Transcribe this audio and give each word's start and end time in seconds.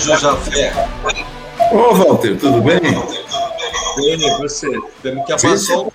Jafé. 0.00 0.72
Ô, 1.72 1.94
Walter, 1.94 2.38
tudo 2.38 2.62
bem? 2.62 2.80
Bem, 3.96 4.38
você. 4.38 4.68
Temos 5.02 5.26
que 5.26 5.32
abaixar 5.32 5.78
o. 5.78 5.92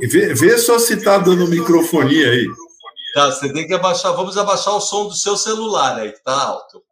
Vê, 0.00 0.34
vê 0.34 0.58
só 0.58 0.78
se 0.78 0.94
está 0.94 1.18
dando 1.18 1.46
microfonia 1.48 2.30
aí. 2.30 2.46
Tá, 3.14 3.30
você 3.30 3.52
tem 3.52 3.66
que 3.66 3.74
abaixar. 3.74 4.12
Vamos 4.14 4.36
abaixar 4.36 4.74
o 4.74 4.80
som 4.80 5.06
do 5.06 5.14
seu 5.14 5.36
celular 5.36 5.98
aí, 5.98 6.12
que 6.12 6.22
tá 6.22 6.32
alto. 6.32 6.82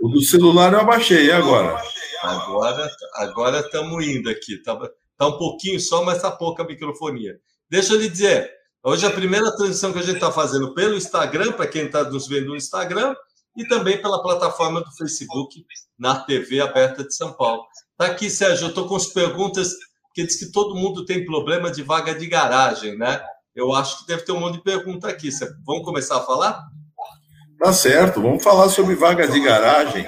O 0.00 0.08
do 0.08 0.22
celular 0.22 0.72
eu 0.72 0.80
abaixei, 0.80 1.26
e 1.26 1.32
agora? 1.32 1.76
Agora 2.22 2.90
agora 3.14 3.60
estamos 3.60 4.06
indo 4.06 4.30
aqui. 4.30 4.62
Tá, 4.62 4.78
tá 5.16 5.26
um 5.26 5.38
pouquinho 5.38 5.78
só, 5.80 6.04
mas 6.04 6.22
tá 6.22 6.30
pouca 6.30 6.64
microfonia. 6.64 7.38
Deixa 7.68 7.94
eu 7.94 7.98
lhe 7.98 8.08
dizer, 8.08 8.50
hoje 8.82 9.04
a 9.04 9.10
primeira 9.10 9.54
transmissão 9.56 9.92
que 9.92 9.98
a 9.98 10.02
gente 10.02 10.16
está 10.16 10.30
fazendo 10.30 10.74
pelo 10.74 10.96
Instagram, 10.96 11.52
para 11.52 11.66
quem 11.66 11.86
está 11.86 12.04
nos 12.04 12.28
vendo 12.28 12.48
no 12.48 12.56
Instagram, 12.56 13.14
e 13.56 13.66
também 13.66 14.00
pela 14.00 14.22
plataforma 14.22 14.80
do 14.80 14.90
Facebook 14.96 15.64
na 15.98 16.20
TV 16.20 16.60
aberta 16.60 17.04
de 17.04 17.14
São 17.14 17.32
Paulo. 17.32 17.64
Tá 17.96 18.06
aqui, 18.06 18.28
Sérgio, 18.28 18.66
eu 18.66 18.68
estou 18.70 18.88
com 18.88 18.96
as 18.96 19.06
perguntas, 19.06 19.72
que 20.12 20.24
diz 20.24 20.38
que 20.38 20.50
todo 20.50 20.74
mundo 20.74 21.04
tem 21.04 21.24
problema 21.24 21.70
de 21.70 21.82
vaga 21.82 22.14
de 22.14 22.26
garagem, 22.26 22.96
né? 22.98 23.22
Eu 23.54 23.72
acho 23.72 24.00
que 24.00 24.06
deve 24.06 24.22
ter 24.22 24.32
um 24.32 24.40
monte 24.40 24.56
de 24.56 24.64
pergunta 24.64 25.08
aqui. 25.08 25.28
Vamos 25.64 25.84
começar 25.84 26.18
a 26.18 26.22
falar? 26.22 26.60
Tá 27.58 27.72
certo, 27.72 28.20
vamos 28.20 28.42
falar 28.42 28.68
sobre 28.68 28.96
vaga 28.96 29.28
de 29.28 29.40
garagem. 29.40 30.06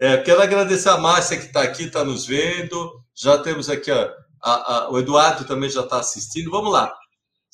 É, 0.00 0.16
quero 0.18 0.42
agradecer 0.42 0.88
a 0.88 0.98
Márcia 0.98 1.38
que 1.38 1.46
está 1.46 1.62
aqui, 1.62 1.84
está 1.84 2.04
nos 2.04 2.26
vendo. 2.26 2.92
Já 3.14 3.38
temos 3.38 3.70
aqui, 3.70 3.92
ó, 3.92 4.10
a, 4.42 4.74
a, 4.74 4.90
o 4.90 4.98
Eduardo 4.98 5.44
também 5.44 5.70
já 5.70 5.82
está 5.82 6.00
assistindo. 6.00 6.50
Vamos 6.50 6.72
lá. 6.72 6.92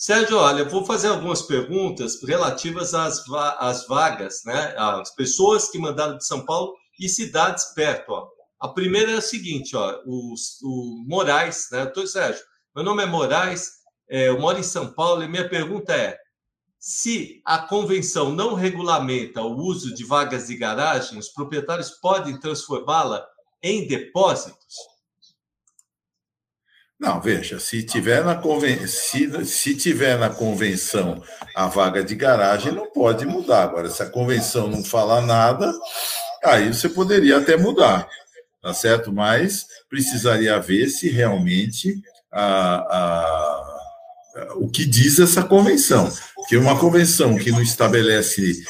Sérgio, 0.00 0.38
olha, 0.38 0.64
vou 0.64 0.82
fazer 0.82 1.08
algumas 1.08 1.42
perguntas 1.42 2.22
relativas 2.22 2.94
às, 2.94 3.22
às 3.58 3.86
vagas, 3.86 4.40
né? 4.46 4.74
As 4.78 5.14
pessoas 5.14 5.68
que 5.68 5.78
mandaram 5.78 6.16
de 6.16 6.24
São 6.24 6.42
Paulo 6.46 6.74
e 6.98 7.06
cidades 7.06 7.74
perto. 7.74 8.08
Ó. 8.08 8.26
A 8.58 8.68
primeira 8.68 9.12
é 9.12 9.16
a 9.16 9.20
seguinte, 9.20 9.76
ó, 9.76 10.00
o, 10.06 10.32
o 10.62 11.04
Moraes, 11.06 11.68
né? 11.70 11.84
Doutor 11.84 12.06
Sérgio, 12.06 12.42
meu 12.74 12.82
nome 12.82 13.02
é 13.02 13.06
Moraes, 13.06 13.72
é, 14.08 14.28
eu 14.28 14.40
moro 14.40 14.58
em 14.58 14.62
São 14.62 14.90
Paulo 14.90 15.22
e 15.22 15.28
minha 15.28 15.46
pergunta 15.46 15.94
é: 15.94 16.16
se 16.78 17.42
a 17.44 17.58
convenção 17.58 18.32
não 18.32 18.54
regulamenta 18.54 19.42
o 19.42 19.54
uso 19.54 19.94
de 19.94 20.02
vagas 20.02 20.46
de 20.46 20.56
garagem, 20.56 21.18
os 21.18 21.28
proprietários 21.28 21.90
podem 21.90 22.40
transformá-la 22.40 23.22
em 23.62 23.86
depósitos? 23.86 24.76
Não, 27.00 27.18
veja, 27.18 27.58
se 27.58 27.82
tiver, 27.82 28.22
na 28.22 28.34
conven... 28.34 28.86
se, 28.86 29.46
se 29.46 29.74
tiver 29.74 30.18
na 30.18 30.28
convenção 30.28 31.22
a 31.56 31.66
vaga 31.66 32.04
de 32.04 32.14
garagem, 32.14 32.72
não 32.72 32.92
pode 32.92 33.24
mudar. 33.24 33.62
Agora, 33.62 33.88
se 33.88 34.02
a 34.02 34.10
convenção 34.10 34.68
não 34.68 34.84
falar 34.84 35.22
nada, 35.22 35.72
aí 36.44 36.68
você 36.68 36.90
poderia 36.90 37.38
até 37.38 37.56
mudar, 37.56 38.06
tá 38.60 38.74
certo? 38.74 39.10
Mas 39.10 39.66
precisaria 39.88 40.60
ver 40.60 40.88
se 40.88 41.08
realmente 41.08 41.98
a, 42.30 42.74
a 42.76 43.59
o 44.56 44.68
que 44.68 44.84
diz 44.84 45.18
essa 45.18 45.42
convenção. 45.42 46.10
Que 46.48 46.56
uma 46.56 46.78
convenção 46.78 47.36
que 47.36 47.50
não 47.50 47.62
estabelece 47.62 48.62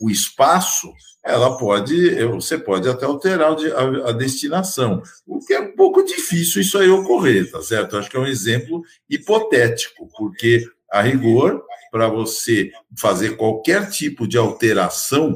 o 0.00 0.10
espaço, 0.10 0.92
ela 1.24 1.56
pode, 1.56 2.14
você 2.26 2.58
pode 2.58 2.88
até 2.88 3.06
alterar 3.06 3.56
a, 4.04 4.12
destinação, 4.12 5.02
o 5.26 5.40
que 5.40 5.54
é 5.54 5.60
um 5.60 5.74
pouco 5.74 6.04
difícil 6.04 6.60
isso 6.60 6.78
aí 6.78 6.88
ocorrer, 6.88 7.50
tá 7.50 7.62
certo? 7.62 7.96
Acho 7.96 8.10
que 8.10 8.16
é 8.16 8.20
um 8.20 8.26
exemplo 8.26 8.82
hipotético, 9.08 10.08
porque 10.18 10.66
a 10.90 11.00
rigor, 11.00 11.62
para 11.90 12.08
você 12.08 12.70
fazer 12.98 13.36
qualquer 13.36 13.88
tipo 13.88 14.28
de 14.28 14.36
alteração, 14.36 15.34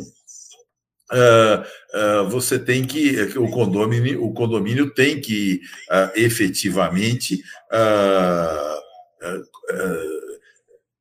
Uh, 1.11 1.65
uh, 1.97 2.29
você 2.29 2.59
tem 2.59 2.85
que 2.85 3.19
o 3.39 3.51
condomínio 3.51 4.23
o 4.23 4.35
condomínio 4.35 4.93
tem 4.93 5.19
que 5.19 5.63
uh, 5.91 6.13
efetivamente 6.15 7.43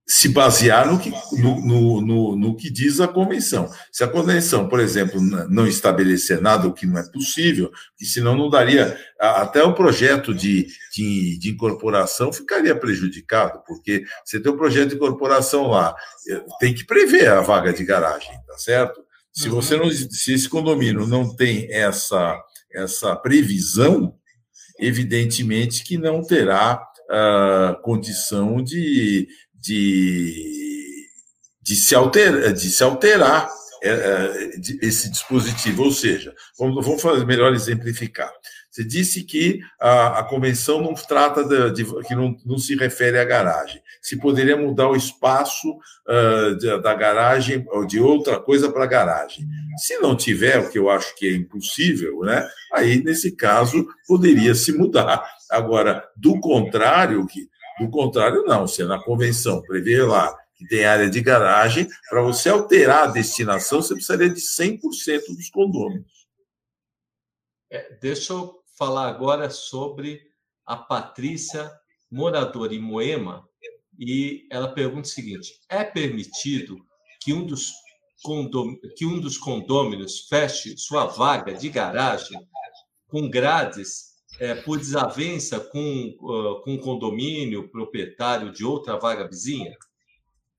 se 0.10 0.30
basear 0.30 0.90
no 0.90 0.98
que, 0.98 1.12
no, 1.34 2.02
no, 2.02 2.36
no, 2.38 2.56
que 2.56 2.70
diz 2.70 3.02
a 3.02 3.10
convenção. 3.10 3.70
Se 3.92 4.06
a 4.06 4.08
convenção, 4.08 4.70
por 4.70 4.80
exemplo, 4.80 5.20
não 5.50 5.68
estabelecer 5.68 6.40
nada, 6.40 6.66
o 6.66 6.74
que 6.74 6.86
não 6.86 6.98
é 6.98 7.12
possível, 7.12 7.70
que 7.98 8.06
senão 8.06 8.34
não 8.34 8.50
daria, 8.50 8.98
até 9.20 9.62
o 9.62 9.76
projeto 9.76 10.34
de, 10.34 10.66
de, 10.96 11.38
de, 11.38 11.50
incorporação 11.50 12.32
ficaria 12.32 12.74
prejudicado, 12.74 13.62
porque 13.68 14.06
você 14.24 14.40
tem 14.40 14.50
um 14.50 14.58
projeto 14.58 14.90
de 14.90 14.96
incorporação 14.96 15.68
lá, 15.68 15.94
eh, 16.30 16.42
tem 16.58 16.74
que 16.74 16.86
prever 16.86 17.28
a 17.28 17.42
vaga 17.42 17.74
de 17.74 17.84
garagem, 17.84 18.32
tá 18.48 18.58
certo? 18.58 19.06
Se 19.34 19.50
você 19.50 19.76
não, 19.76 19.92
se 19.92 20.34
esse 20.34 20.48
condomínio 20.48 21.06
não 21.06 21.36
tem 21.36 21.68
essa, 21.70 22.42
essa 22.74 23.14
previsão, 23.14 24.16
evidentemente 24.80 25.84
que 25.84 25.98
não 25.98 26.24
terá 26.24 26.82
condição 27.82 28.64
de, 28.64 29.28
de, 29.54 31.06
de, 31.62 31.76
se 31.76 31.96
alterar, 31.96 32.54
de 32.54 32.70
se 32.70 32.84
alterar 32.84 33.50
é, 33.84 33.90
é, 33.90 34.50
esse 34.82 35.10
dispositivo. 35.10 35.84
Ou 35.84 35.92
seja, 35.92 36.34
vamos, 36.58 36.86
vamos 36.86 37.02
fazer, 37.02 37.26
melhor 37.26 37.54
exemplificar. 37.54 38.32
Você 38.72 38.84
disse 38.84 39.24
que 39.24 39.60
a, 39.80 40.20
a 40.20 40.24
convenção 40.24 40.82
não 40.82 40.94
trata 40.94 41.44
de, 41.44 41.84
de, 41.84 42.04
que 42.04 42.16
não, 42.16 42.36
não, 42.46 42.58
se 42.58 42.76
refere 42.76 43.18
à 43.18 43.26
garagem. 43.26 43.82
Se 44.02 44.18
poderia 44.18 44.56
mudar 44.56 44.88
o 44.88 44.96
espaço 44.96 45.68
uh, 45.72 46.56
de, 46.58 46.80
da 46.82 46.94
garagem 46.94 47.66
ou 47.70 47.86
de 47.86 48.00
outra 48.00 48.40
coisa 48.40 48.72
para 48.72 48.84
a 48.84 48.88
garagem. 48.88 49.48
Se 49.78 49.98
não 49.98 50.16
tiver, 50.16 50.60
o 50.60 50.70
que 50.70 50.78
eu 50.78 50.90
acho 50.90 51.16
que 51.16 51.28
é 51.28 51.36
impossível, 51.36 52.20
né? 52.20 52.48
Aí 52.74 53.04
nesse 53.04 53.36
caso 53.36 53.88
poderia 54.08 54.54
se 54.54 54.72
mudar. 54.72 55.28
Agora, 55.50 56.10
do 56.16 56.40
contrário, 56.40 57.26
que 57.28 57.50
do 57.80 57.90
contrário 57.90 58.44
não. 58.46 58.68
Se 58.68 58.82
é 58.82 58.86
na 58.86 59.02
convenção 59.02 59.62
prevê 59.62 60.02
lá 60.02 60.36
que 60.56 60.68
tem 60.68 60.86
área 60.86 61.10
de 61.10 61.22
garagem, 61.22 61.88
para 62.10 62.22
você 62.24 62.50
alterar 62.50 63.04
a 63.04 63.12
destinação, 63.12 63.82
você 63.82 63.94
precisaria 63.94 64.30
de 64.30 64.42
100% 64.42 64.82
dos 65.36 65.50
condôminos. 65.52 66.28
É, 67.70 67.96
deixa 68.02 68.34
eu 68.34 68.64
falar 68.76 69.08
agora 69.08 69.52
sobre 69.52 70.22
a 70.66 70.76
Patrícia, 70.76 71.72
moradora 72.10 72.74
em 72.74 72.80
Moema, 72.80 73.48
e 74.00 74.48
ela 74.52 74.74
pergunta 74.74 75.08
o 75.08 75.12
seguinte: 75.12 75.60
é 75.70 75.84
permitido 75.84 76.78
que 77.22 77.34
um 77.34 77.46
dos, 77.46 77.72
condom... 78.24 78.76
que 78.96 79.06
um 79.06 79.20
dos 79.20 79.38
condôminos 79.38 80.28
feche 80.28 80.76
sua 80.76 81.06
vaga 81.06 81.54
de 81.54 81.70
garagem 81.70 82.40
com 83.08 83.30
grades 83.30 84.17
é, 84.40 84.56
por 84.56 84.78
desavença 84.78 85.60
com, 85.60 86.16
uh, 86.22 86.62
com 86.64 86.78
condomínio 86.78 87.70
proprietário 87.70 88.52
de 88.52 88.64
outra 88.64 88.98
vaga 88.98 89.28
vizinha? 89.28 89.74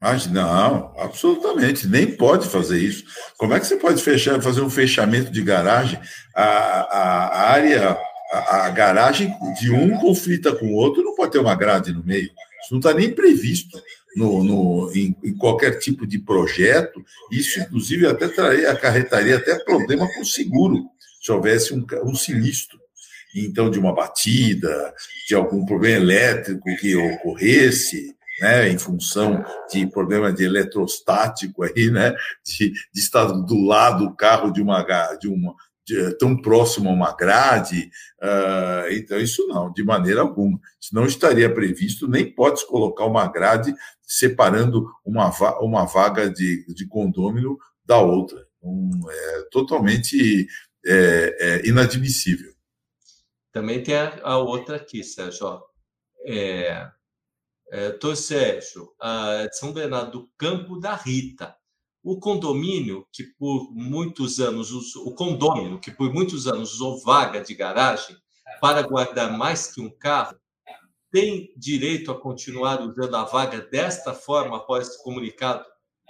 Mas 0.00 0.26
não, 0.28 0.94
absolutamente, 0.96 1.88
nem 1.88 2.16
pode 2.16 2.46
fazer 2.46 2.78
isso. 2.78 3.04
Como 3.36 3.54
é 3.54 3.60
que 3.60 3.66
você 3.66 3.76
pode 3.76 4.00
fechar, 4.02 4.40
fazer 4.40 4.60
um 4.60 4.70
fechamento 4.70 5.30
de 5.30 5.42
garagem? 5.42 5.98
A, 6.34 6.44
a, 6.44 7.26
a 7.26 7.50
área 7.50 7.98
a, 8.30 8.66
a 8.66 8.70
garagem 8.70 9.32
de 9.58 9.72
um 9.72 9.98
conflita 9.98 10.54
com 10.54 10.66
o 10.66 10.74
outro, 10.74 11.02
não 11.02 11.14
pode 11.14 11.32
ter 11.32 11.38
uma 11.38 11.54
grade 11.54 11.92
no 11.92 12.04
meio. 12.04 12.30
Isso 12.62 12.72
não 12.72 12.78
está 12.78 12.92
nem 12.92 13.10
previsto 13.10 13.80
no, 14.14 14.44
no, 14.44 14.92
em, 14.94 15.16
em, 15.22 15.36
qualquer 15.36 15.78
tipo 15.78 16.06
de 16.06 16.18
projeto. 16.18 17.02
Isso, 17.30 17.60
inclusive, 17.60 18.06
até 18.06 18.28
traria, 18.28 18.70
acarretaria 18.70 19.36
até 19.36 19.58
problema 19.64 20.06
com 20.12 20.20
o 20.20 20.26
seguro, 20.26 20.84
se 21.20 21.32
houvesse 21.32 21.74
um, 21.74 21.84
um 22.04 22.14
sinistro. 22.14 22.78
Então, 23.46 23.70
de 23.70 23.78
uma 23.78 23.94
batida, 23.94 24.94
de 25.26 25.34
algum 25.34 25.64
problema 25.64 25.96
elétrico 25.96 26.64
que 26.80 26.94
ocorresse, 26.96 28.16
né, 28.40 28.68
em 28.68 28.78
função 28.78 29.44
de 29.70 29.86
problema 29.86 30.32
de 30.32 30.44
eletrostático 30.44 31.64
aí, 31.64 31.90
né, 31.90 32.14
de, 32.44 32.70
de 32.70 33.00
estar 33.00 33.26
do 33.26 33.64
lado 33.64 34.06
do 34.06 34.14
carro 34.14 34.52
de 34.52 34.62
uma, 34.62 34.82
de 35.20 35.28
uma, 35.28 35.54
tão 36.18 36.36
próximo 36.40 36.88
a 36.88 36.92
uma 36.92 37.14
grade. 37.14 37.90
Uh, 38.22 38.92
então, 38.92 39.18
isso 39.18 39.46
não, 39.48 39.72
de 39.72 39.82
maneira 39.82 40.20
alguma. 40.20 40.58
Isso 40.80 40.94
não 40.94 41.06
estaria 41.06 41.52
previsto, 41.52 42.08
nem 42.08 42.32
pode 42.32 42.66
colocar 42.66 43.06
uma 43.06 43.26
grade 43.30 43.74
separando 44.02 44.86
uma, 45.04 45.30
uma 45.60 45.84
vaga 45.84 46.30
de, 46.30 46.64
de 46.74 46.86
condômino 46.86 47.58
da 47.84 47.98
outra. 47.98 48.38
Então, 48.58 48.90
é 49.10 49.42
totalmente 49.50 50.46
é, 50.86 51.36
é 51.40 51.68
inadmissível. 51.68 52.52
Também 53.58 53.82
tem 53.82 53.96
a, 53.96 54.20
a 54.22 54.38
outra 54.38 54.76
aqui, 54.76 55.02
Sérgio. 55.02 55.60
É, 56.24 56.88
é, 57.72 57.90
Tô 57.90 58.14
Sérgio, 58.14 58.94
a 59.00 59.48
São 59.50 59.72
Bernardo 59.72 60.12
do 60.12 60.30
Campo 60.38 60.78
da 60.78 60.94
Rita 60.94 61.58
o 62.00 62.18
condomínio, 62.18 63.06
que 63.12 63.24
por 63.24 63.70
muitos 63.74 64.38
anos, 64.38 64.70
o 64.96 65.12
condomínio, 65.12 65.80
que 65.80 65.90
por 65.90 66.14
muitos 66.14 66.46
anos 66.46 66.74
usou 66.74 67.02
vaga 67.02 67.42
de 67.42 67.52
garagem 67.52 68.16
para 68.60 68.80
guardar 68.80 69.36
mais 69.36 69.66
que 69.72 69.80
um 69.80 69.90
carro, 69.90 70.38
tem 71.10 71.52
direito 71.56 72.12
a 72.12 72.18
continuar 72.18 72.80
usando 72.80 73.16
a 73.16 73.24
vaga 73.24 73.60
desta 73.60 74.14
forma 74.14 74.58
após 74.58 74.96
comunicado 74.98 75.64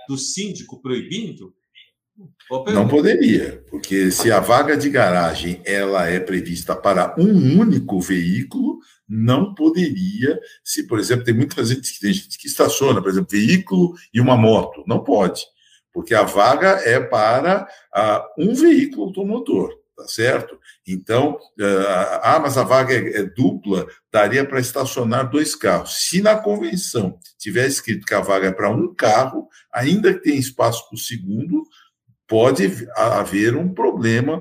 do 0.07 0.19
síndico 0.19 0.81
proibindo? 0.83 1.55
Não 2.73 2.89
poderia, 2.89 3.63
porque 3.69 4.11
se 4.11 4.33
a 4.33 4.41
vaga 4.41 4.77
de 4.77 4.91
garagem 4.91 5.63
ela 5.65 6.09
é 6.09 6.19
prevista 6.19 6.75
para 6.75 7.15
um 7.19 7.61
único 7.61 8.01
veículo, 8.01 8.79
não 9.09 9.55
poderia, 9.55 10.39
se, 10.65 10.87
por 10.87 10.99
exemplo, 10.99 11.25
tem 11.25 11.35
muita 11.35 11.65
gente, 11.65 12.01
tem 12.01 12.13
gente 12.13 12.37
que 12.39 12.49
estaciona, 12.49 13.01
por 13.01 13.11
exemplo, 13.11 13.29
veículo 13.31 13.95
e 14.13 14.21
uma 14.21 14.37
moto, 14.37 14.83
não 14.87 15.05
pode, 15.05 15.43
porque 15.93 16.15
a 16.15 16.23
vaga 16.23 16.81
é 16.85 16.99
para 16.99 17.69
uh, 17.95 18.43
um 18.43 18.55
veículo 18.55 19.05
automotor, 19.05 19.71
tá 19.97 20.07
certo? 20.09 20.59
Então, 20.87 21.35
uh, 21.59 22.21
ah, 22.23 22.39
mas 22.41 22.57
a 22.59 22.65
vaga 22.65 22.95
é, 22.95 23.21
é 23.21 23.23
dupla, 23.25 23.87
daria 24.13 24.45
para 24.45 24.61
estacionar 24.61 25.31
dois 25.31 25.55
carros. 25.55 26.09
Se 26.09 26.21
na 26.21 26.37
convenção 26.37 27.19
tiver 27.39 27.67
escrito 27.67 28.07
que 28.07 28.15
a 28.15 28.21
vaga 28.21 28.49
é 28.49 28.53
para 28.53 28.71
um 28.71 28.95
carro, 28.95 29.49
ainda 29.73 30.13
que 30.15 30.21
tenha 30.21 30.39
espaço 30.39 30.89
para 30.89 30.97
o 30.97 30.99
segundo, 30.99 31.65
pode 32.29 32.87
haver 32.95 33.57
um 33.57 33.73
problema 33.73 34.37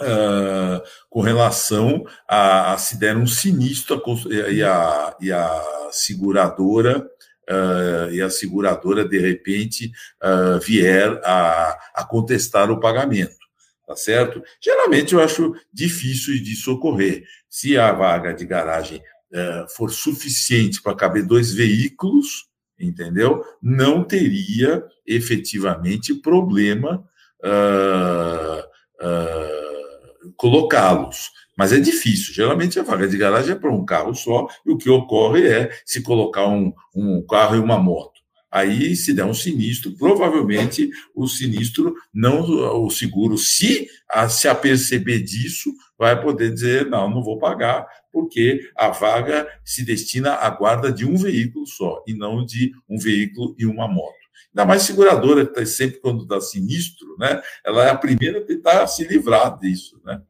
uh, 0.00 0.82
com 1.10 1.20
relação 1.20 2.04
a, 2.26 2.72
a, 2.72 2.78
se 2.78 2.96
der 2.96 3.16
um 3.16 3.26
sinistro 3.26 4.00
e 4.30 4.62
a, 4.62 5.16
e 5.20 5.32
a 5.32 5.90
seguradora 5.90 7.00
uh, 7.00 8.10
e 8.10 8.22
a 8.22 8.30
seguradora 8.30 9.06
de 9.06 9.18
repente 9.18 9.92
uh, 10.22 10.58
vier 10.60 11.20
a, 11.24 11.76
a 11.94 12.04
contestar 12.04 12.70
o 12.70 12.80
pagamento 12.80 13.44
tá 13.86 13.94
certo? 13.96 14.42
Geralmente 14.62 15.14
eu 15.14 15.20
acho 15.20 15.54
difícil 15.72 16.42
de 16.42 16.56
socorrer. 16.56 17.24
Se 17.48 17.76
a 17.76 17.92
vaga 17.92 18.32
de 18.32 18.46
garagem 18.46 18.98
uh, 18.98 19.68
for 19.76 19.90
suficiente 19.90 20.82
para 20.82 20.96
caber 20.96 21.26
dois 21.26 21.52
veículos, 21.52 22.46
entendeu? 22.78 23.44
Não 23.62 24.04
teria 24.04 24.84
efetivamente 25.06 26.14
problema 26.14 27.04
uh, 27.44 28.60
uh, 29.06 30.32
colocá-los. 30.36 31.30
Mas 31.56 31.72
é 31.72 31.78
difícil. 31.78 32.34
Geralmente 32.34 32.80
a 32.80 32.82
vaga 32.82 33.06
de 33.06 33.16
garagem 33.16 33.52
é 33.52 33.58
para 33.58 33.72
um 33.72 33.84
carro 33.84 34.14
só, 34.14 34.48
e 34.66 34.72
o 34.72 34.76
que 34.76 34.90
ocorre 34.90 35.46
é 35.46 35.70
se 35.84 36.02
colocar 36.02 36.48
um, 36.48 36.72
um 36.94 37.24
carro 37.24 37.56
e 37.56 37.60
uma 37.60 37.78
moto. 37.78 38.13
Aí, 38.54 38.94
se 38.94 39.12
der 39.12 39.24
um 39.24 39.34
sinistro, 39.34 39.96
provavelmente 39.96 40.88
o 41.12 41.26
sinistro, 41.26 41.92
não 42.14 42.84
o 42.84 42.88
seguro, 42.88 43.36
se 43.36 43.88
a, 44.08 44.28
se 44.28 44.46
aperceber 44.46 45.24
disso, 45.24 45.74
vai 45.98 46.22
poder 46.22 46.52
dizer: 46.52 46.86
não, 46.88 47.10
não 47.10 47.20
vou 47.20 47.36
pagar, 47.36 47.84
porque 48.12 48.70
a 48.76 48.90
vaga 48.90 49.48
se 49.64 49.84
destina 49.84 50.34
à 50.34 50.50
guarda 50.50 50.92
de 50.92 51.04
um 51.04 51.16
veículo 51.16 51.66
só, 51.66 52.04
e 52.06 52.14
não 52.14 52.46
de 52.46 52.70
um 52.88 52.96
veículo 52.96 53.56
e 53.58 53.66
uma 53.66 53.88
moto. 53.88 54.14
Ainda 54.50 54.64
mais 54.64 54.82
seguradora, 54.82 55.42
está 55.42 55.66
sempre 55.66 55.98
quando 55.98 56.24
dá 56.24 56.40
sinistro, 56.40 57.16
né? 57.18 57.42
Ela 57.66 57.86
é 57.86 57.90
a 57.90 57.98
primeira 57.98 58.38
a 58.38 58.44
tentar 58.44 58.86
se 58.86 59.02
livrar 59.02 59.58
disso, 59.58 60.00
né? 60.04 60.22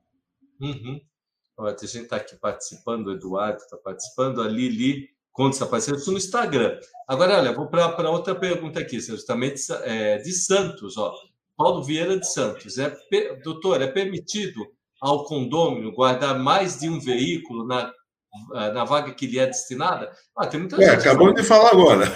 Uhum. 0.58 0.98
Olha, 1.58 1.76
a 1.78 1.86
gente 1.86 2.04
está 2.04 2.16
aqui 2.16 2.36
participando, 2.36 3.08
o 3.08 3.12
Eduardo 3.12 3.58
está 3.58 3.76
participando, 3.76 4.40
a 4.40 4.48
Lili 4.48 5.10
Conta 5.34 5.56
está 5.56 5.64
aparecendo 5.64 5.98
no 6.06 6.16
Instagram. 6.16 6.78
Agora, 7.08 7.38
olha, 7.38 7.52
vou 7.52 7.66
para 7.66 8.08
outra 8.08 8.36
pergunta 8.36 8.78
aqui, 8.78 9.00
justamente 9.00 9.60
é, 9.82 10.18
de 10.18 10.32
Santos, 10.32 10.96
ó. 10.96 11.12
Paulo 11.56 11.82
Vieira 11.82 12.16
de 12.16 12.32
Santos. 12.32 12.78
É, 12.78 12.96
doutor, 13.42 13.82
é 13.82 13.88
permitido 13.88 14.64
ao 15.00 15.24
condômino 15.24 15.92
guardar 15.92 16.38
mais 16.38 16.78
de 16.78 16.88
um 16.88 17.00
veículo 17.00 17.66
na, 17.66 17.92
na 18.72 18.84
vaga 18.84 19.12
que 19.12 19.26
lhe 19.26 19.40
é 19.40 19.46
destinada? 19.46 20.12
Ah, 20.38 20.46
tem 20.46 20.60
muita 20.60 20.76
é, 20.76 20.90
gente. 20.90 21.00
Acabou 21.00 21.34
de 21.34 21.42
falar 21.42 21.70
agora. 21.70 22.06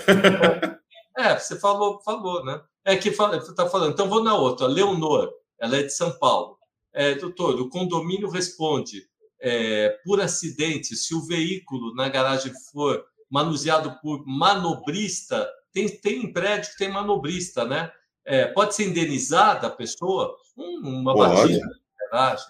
É, 1.18 1.36
você 1.36 1.58
falou, 1.58 2.00
falou, 2.04 2.44
né? 2.44 2.60
É 2.84 2.96
que 2.96 3.08
está 3.08 3.68
falando. 3.68 3.92
Então, 3.92 4.08
vou 4.08 4.22
na 4.22 4.36
outra. 4.36 4.68
Leonor, 4.68 5.28
ela 5.60 5.76
é 5.76 5.82
de 5.82 5.90
São 5.90 6.16
Paulo. 6.16 6.56
É, 6.94 7.16
doutor, 7.16 7.60
o 7.60 7.68
condomínio 7.68 8.30
responde 8.30 9.02
é, 9.40 9.98
por 10.04 10.20
acidente, 10.20 10.96
se 10.96 11.14
o 11.14 11.24
veículo 11.26 11.94
na 11.94 12.08
garagem 12.08 12.52
for 12.72 13.04
manuseado 13.30 13.98
por 14.00 14.24
manobrista, 14.26 15.48
tem, 15.72 15.88
tem 15.88 16.32
prédio 16.32 16.72
que 16.72 16.78
tem 16.78 16.90
manobrista, 16.90 17.64
né? 17.64 17.90
É, 18.24 18.46
pode 18.46 18.74
ser 18.74 18.88
indenizada 18.88 19.68
a 19.68 19.70
pessoa? 19.70 20.36
Hum, 20.56 20.80
uma 20.84 21.14
pode, 21.14 21.34
batida. 21.34 21.77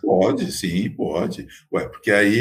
Pode, 0.00 0.50
sim, 0.52 0.90
pode. 0.90 1.46
Ué, 1.72 1.88
porque 1.88 2.10
aí 2.10 2.40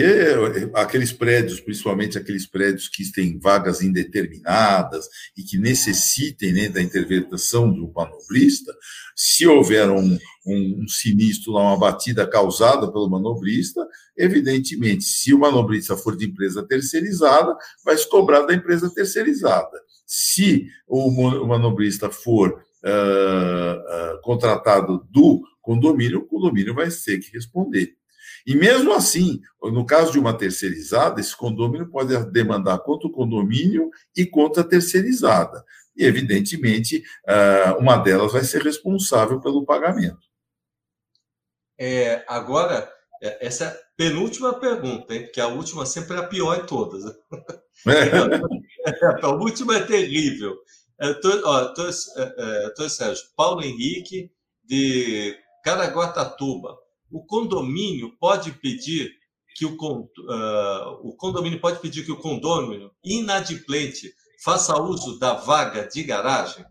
aqueles 0.74 1.12
prédios, 1.12 1.60
principalmente 1.60 2.18
aqueles 2.18 2.46
prédios 2.46 2.88
que 2.88 3.12
têm 3.12 3.40
vagas 3.40 3.81
indeterminadas 3.81 5.08
e 5.36 5.44
que 5.44 5.58
necessitem 5.58 6.54
né, 6.54 6.69
da 6.69 6.81
intervenção 6.81 7.72
do 7.72 7.92
manobrista, 7.94 8.74
se 9.16 9.48
houver 9.48 9.90
um, 9.90 10.18
um, 10.46 10.84
um, 10.84 10.88
sinistro 10.88 11.54
uma 11.54 11.78
batida 11.78 12.28
causada 12.28 12.92
pelo 12.92 13.10
manobrista, 13.10 13.86
evidentemente, 14.16 15.04
se 15.04 15.34
o 15.34 15.40
manobrista 15.40 15.98
for 15.98 16.16
de 16.16 16.25
empresa 16.25 16.66
terceirizada, 16.68 17.56
vai 17.84 17.98
se 17.98 18.08
cobrar 18.08 18.42
da 18.42 18.54
empresa 18.54 18.94
terceirizada. 18.94 19.78
Se 20.06 20.68
o 20.88 21.46
manobrista 21.46 22.10
for 22.10 22.63
uh, 22.84 24.16
uh, 24.16 24.22
contratado 24.22 25.06
do 25.10 25.42
condomínio, 25.68 26.19
o 26.19 26.25
condomínio 26.25 26.74
vai 26.74 26.90
ter 26.90 27.19
que 27.19 27.30
responder. 27.34 27.94
E 28.46 28.56
mesmo 28.56 28.94
assim, 28.94 29.42
no 29.62 29.86
caso 29.86 30.14
de 30.14 30.19
uma 30.19 30.38
terceirizada, 30.38 31.19
esse 31.19 31.36
condomínio 31.36 31.90
pode 31.90 32.16
demandar 32.31 32.80
contra 32.80 33.10
o 33.10 33.12
condomínio 33.12 33.90
e 34.16 34.25
contra 34.25 34.64
a 34.64 34.66
terceirizada. 34.66 35.66
E, 35.94 36.06
evidentemente, 36.06 37.04
ah, 37.28 37.75
uma 37.78 37.98
delas 37.98 38.31
vai 38.31 38.46
ser 38.46 38.62
responsável 38.62 39.42
pelo 39.42 39.66
pagamento. 39.66 40.25
É, 41.78 42.24
agora, 42.25 42.90
é, 43.22 43.46
essa 43.46 43.66
é 43.66 43.68
a 43.68 43.78
penúltima 43.98 44.58
pergunta, 44.58 45.13
hein? 45.13 45.24
porque 45.24 45.42
a 45.42 45.48
última 45.48 45.86
sempre 45.86 46.16
é 46.16 46.20
a 46.20 46.28
pior 46.28 46.62
de 46.62 46.68
todas. 46.68 47.04
É. 47.04 47.12
a 49.22 49.30
última 49.30 49.75
é 49.75 49.84
terrível. 49.84 50.56
Tô, 51.22 51.31
é, 51.31 52.70
tô, 52.70 52.90
Sérgio, 52.90 53.25
Paulo 53.36 53.62
Henrique, 53.62 54.31
de 54.63 55.38
Caraguatatuba. 55.67 56.77
O 57.12 57.25
condomínio 57.25 58.13
pode 58.21 58.53
pedir 58.53 59.12
que 59.53 59.65
o, 59.65 59.74
uh, 59.74 60.91
o 61.03 61.13
condomínio 61.17 61.59
pode 61.59 61.79
pedir 61.79 62.05
que 62.05 62.12
o 62.12 62.15
condomínio 62.15 62.89
inadimplente 63.03 64.13
faça 64.41 64.81
uso 64.81 65.19
da 65.19 65.33
vaga 65.33 65.86
de 65.86 66.03
garagem? 66.03 66.63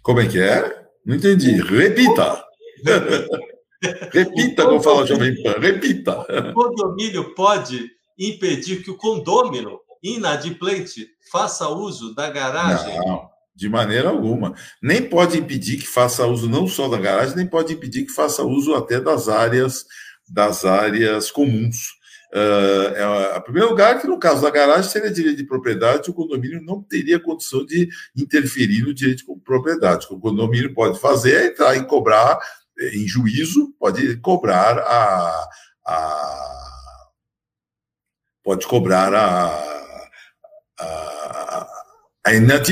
Como 0.00 0.20
é 0.20 0.28
que 0.28 0.40
é? 0.40 0.86
Não 1.04 1.16
entendi. 1.16 1.60
Repita. 1.60 2.44
repita, 4.12 4.64
como 4.64 4.80
fala 4.80 5.04
Jovem 5.04 5.42
Pan. 5.42 5.58
Repita. 5.58 6.20
O 6.20 6.52
condomínio 6.52 7.34
pode 7.34 7.90
impedir 8.16 8.84
que 8.84 8.92
o 8.92 8.96
condômino 8.96 9.80
inadimplente 10.00 11.08
faça 11.32 11.68
uso 11.68 12.14
da 12.14 12.30
garagem? 12.30 12.96
Não, 12.98 13.28
de 13.54 13.68
maneira 13.68 14.08
alguma. 14.08 14.54
Nem 14.82 15.08
pode 15.08 15.38
impedir 15.38 15.78
que 15.78 15.86
faça 15.86 16.26
uso 16.26 16.48
não 16.48 16.66
só 16.66 16.88
da 16.88 16.98
garagem, 16.98 17.36
nem 17.36 17.46
pode 17.46 17.72
impedir 17.72 18.04
que 18.04 18.12
faça 18.12 18.42
uso 18.42 18.74
até 18.74 19.00
das 19.00 19.28
áreas 19.28 19.84
das 20.28 20.64
áreas 20.64 21.30
comuns. 21.30 22.00
Uh, 22.32 22.94
é, 22.96 23.36
em 23.36 23.42
primeiro 23.42 23.68
lugar, 23.68 24.00
que 24.00 24.06
no 24.06 24.18
caso 24.18 24.40
da 24.40 24.48
garagem 24.48 24.90
seria 24.90 25.10
direito 25.10 25.36
de 25.36 25.44
propriedade, 25.44 26.10
o 26.10 26.14
condomínio 26.14 26.62
não 26.62 26.82
teria 26.82 27.20
condição 27.20 27.64
de 27.66 27.90
interferir 28.16 28.82
no 28.82 28.94
direito 28.94 29.26
de 29.26 29.40
propriedade. 29.44 30.06
O 30.06 30.08
que 30.08 30.14
o 30.14 30.20
condomínio 30.20 30.72
pode 30.72 30.98
fazer 30.98 31.34
é 31.34 31.46
entrar 31.48 31.76
e 31.76 31.86
cobrar, 31.86 32.38
eh, 32.78 32.96
em 32.96 33.06
juízo, 33.06 33.74
pode 33.78 34.16
cobrar 34.16 34.78
a. 34.78 35.48
a 35.86 36.58
pode 38.42 38.66
cobrar 38.66 39.14
a, 39.14 39.46
a 39.46 39.71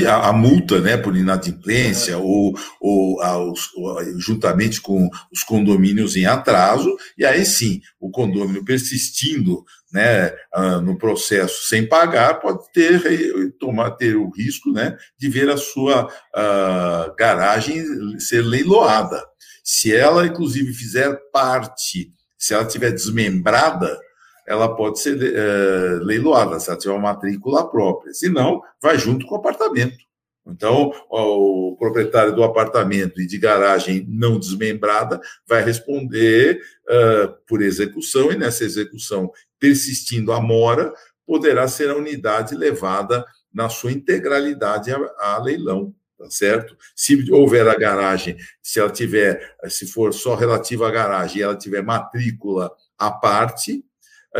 a, 0.07 0.29
a, 0.29 0.33
multa 0.33 0.79
né, 0.79 0.97
por 0.97 1.15
inadimplência, 1.15 2.13
é. 2.13 2.17
ou, 2.17 2.53
ou, 2.79 3.21
aos, 3.21 3.73
ou, 3.75 4.19
juntamente 4.19 4.81
com 4.81 5.09
os 5.31 5.43
condomínios 5.43 6.15
em 6.15 6.25
atraso, 6.25 6.95
e 7.17 7.25
aí 7.25 7.45
sim, 7.45 7.81
o 7.99 8.09
condomínio 8.09 8.63
persistindo 8.63 9.63
né, 9.91 10.29
uh, 10.55 10.81
no 10.81 10.97
processo 10.97 11.67
sem 11.67 11.87
pagar, 11.87 12.39
pode 12.39 12.71
ter, 12.71 13.51
tomar, 13.59 13.91
ter 13.91 14.15
o 14.15 14.29
risco 14.29 14.71
né, 14.71 14.97
de 15.17 15.29
ver 15.29 15.49
a 15.49 15.57
sua 15.57 16.05
uh, 16.05 17.15
garagem 17.17 18.19
ser 18.19 18.41
leiloada. 18.41 19.21
Se 19.63 19.95
ela, 19.95 20.25
inclusive, 20.25 20.73
fizer 20.73 21.15
parte, 21.31 22.11
se 22.37 22.53
ela 22.53 22.63
estiver 22.63 22.91
desmembrada, 22.91 23.99
ela 24.47 24.75
pode 24.75 24.99
ser 24.99 25.17
é, 25.21 26.03
leiloada, 26.03 26.59
se 26.59 26.69
ela 26.69 26.79
tiver 26.79 26.93
uma 26.93 27.13
matrícula 27.13 27.69
própria. 27.69 28.13
Se 28.13 28.29
não, 28.29 28.61
vai 28.81 28.97
junto 28.97 29.25
com 29.25 29.35
o 29.35 29.37
apartamento. 29.37 29.97
Então, 30.45 30.91
o 31.09 31.75
proprietário 31.77 32.33
do 32.33 32.43
apartamento 32.43 33.21
e 33.21 33.27
de 33.27 33.37
garagem 33.37 34.05
não 34.09 34.39
desmembrada 34.39 35.21
vai 35.47 35.63
responder 35.63 36.59
uh, 36.89 37.33
por 37.47 37.61
execução, 37.61 38.31
e 38.31 38.37
nessa 38.37 38.63
execução, 38.63 39.31
persistindo 39.59 40.33
a 40.33 40.41
mora, 40.41 40.91
poderá 41.27 41.67
ser 41.67 41.91
a 41.91 41.95
unidade 41.95 42.55
levada 42.55 43.23
na 43.53 43.69
sua 43.69 43.91
integralidade 43.91 44.91
a, 44.91 44.97
a 45.19 45.37
leilão, 45.43 45.93
tá 46.17 46.29
certo? 46.31 46.75
Se 46.95 47.31
houver 47.31 47.67
a 47.67 47.75
garagem, 47.75 48.35
se 48.63 48.79
ela 48.79 48.89
tiver, 48.89 49.55
se 49.67 49.85
for 49.85 50.11
só 50.11 50.33
relativa 50.33 50.87
à 50.87 50.91
garagem, 50.91 51.37
e 51.37 51.43
ela 51.43 51.55
tiver 51.55 51.83
matrícula 51.83 52.71
à 52.97 53.11
parte, 53.11 53.85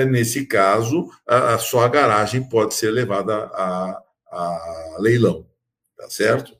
nesse 0.06 0.46
caso, 0.46 1.10
a, 1.28 1.58
só 1.58 1.82
a 1.82 1.88
garagem 1.88 2.48
pode 2.48 2.74
ser 2.74 2.92
levada 2.92 3.46
a, 3.54 4.02
a 4.32 4.96
leilão, 5.00 5.46
tá 5.98 6.10
certo? 6.10 6.56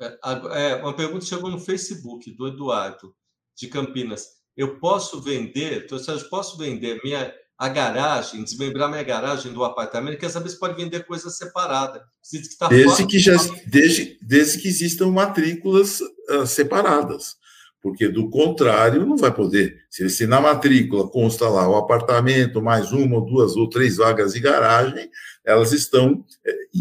É, 0.00 0.18
é, 0.52 0.74
uma 0.76 0.94
pergunta 0.94 1.24
chegou 1.24 1.50
no 1.50 1.58
Facebook 1.58 2.30
do 2.32 2.46
Eduardo 2.46 3.14
de 3.56 3.68
Campinas. 3.68 4.38
Eu 4.56 4.78
posso 4.78 5.20
vender, 5.20 5.84
então, 5.84 5.98
eu 5.98 6.28
posso 6.28 6.56
vender 6.56 7.00
minha 7.02 7.34
a 7.58 7.68
garagem, 7.68 8.44
desmembrar 8.44 8.88
minha 8.88 9.02
garagem 9.02 9.52
do 9.52 9.64
apartamento, 9.64 10.18
quer 10.18 10.30
saber 10.30 10.48
se 10.48 10.58
pode 10.58 10.76
vender 10.80 11.04
coisa 11.04 11.28
separada. 11.28 12.04
Que 12.30 12.56
tá 12.56 12.68
desde, 12.68 12.88
fora, 12.88 13.06
que 13.08 13.18
já, 13.18 13.34
desde, 13.66 14.16
desde 14.22 14.58
que 14.58 14.68
existam 14.68 15.08
matrículas 15.08 16.00
uh, 16.00 16.46
separadas. 16.46 17.36
Porque, 17.80 18.08
do 18.08 18.28
contrário, 18.28 19.06
não 19.06 19.16
vai 19.16 19.32
poder. 19.32 19.76
Se, 19.88 20.10
se 20.10 20.26
na 20.26 20.40
matrícula 20.40 21.08
consta 21.08 21.48
lá 21.48 21.68
o 21.68 21.76
apartamento, 21.76 22.60
mais 22.60 22.90
uma 22.92 23.16
ou 23.16 23.24
duas 23.24 23.56
ou 23.56 23.68
três 23.68 23.96
vagas 23.96 24.32
de 24.32 24.40
garagem, 24.40 25.08
elas 25.44 25.72
estão 25.72 26.24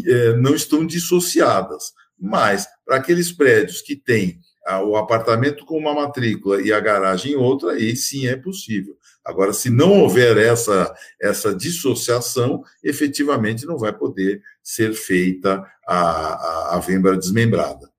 é, 0.05 0.35
não 0.37 0.55
estão 0.55 0.85
dissociadas. 0.85 1.93
Mas, 2.19 2.67
para 2.85 2.97
aqueles 2.97 3.31
prédios 3.31 3.81
que 3.81 3.95
têm 3.95 4.39
ah, 4.65 4.83
o 4.83 4.95
apartamento 4.97 5.65
com 5.65 5.77
uma 5.77 5.93
matrícula 5.93 6.61
e 6.61 6.73
a 6.73 6.79
garagem 6.79 7.35
outra, 7.35 7.71
aí 7.71 7.95
sim 7.95 8.27
é 8.27 8.35
possível. 8.35 8.97
Agora, 9.23 9.53
se 9.53 9.69
não 9.69 10.01
houver 10.01 10.37
essa, 10.37 10.93
essa 11.21 11.53
dissociação, 11.53 12.63
efetivamente 12.83 13.65
não 13.65 13.77
vai 13.77 13.93
poder 13.93 14.41
ser 14.63 14.93
feita 14.93 15.63
a, 15.87 15.95
a, 15.95 16.75
a 16.75 16.79
venda 16.79 17.15
desmembrada. 17.17 17.89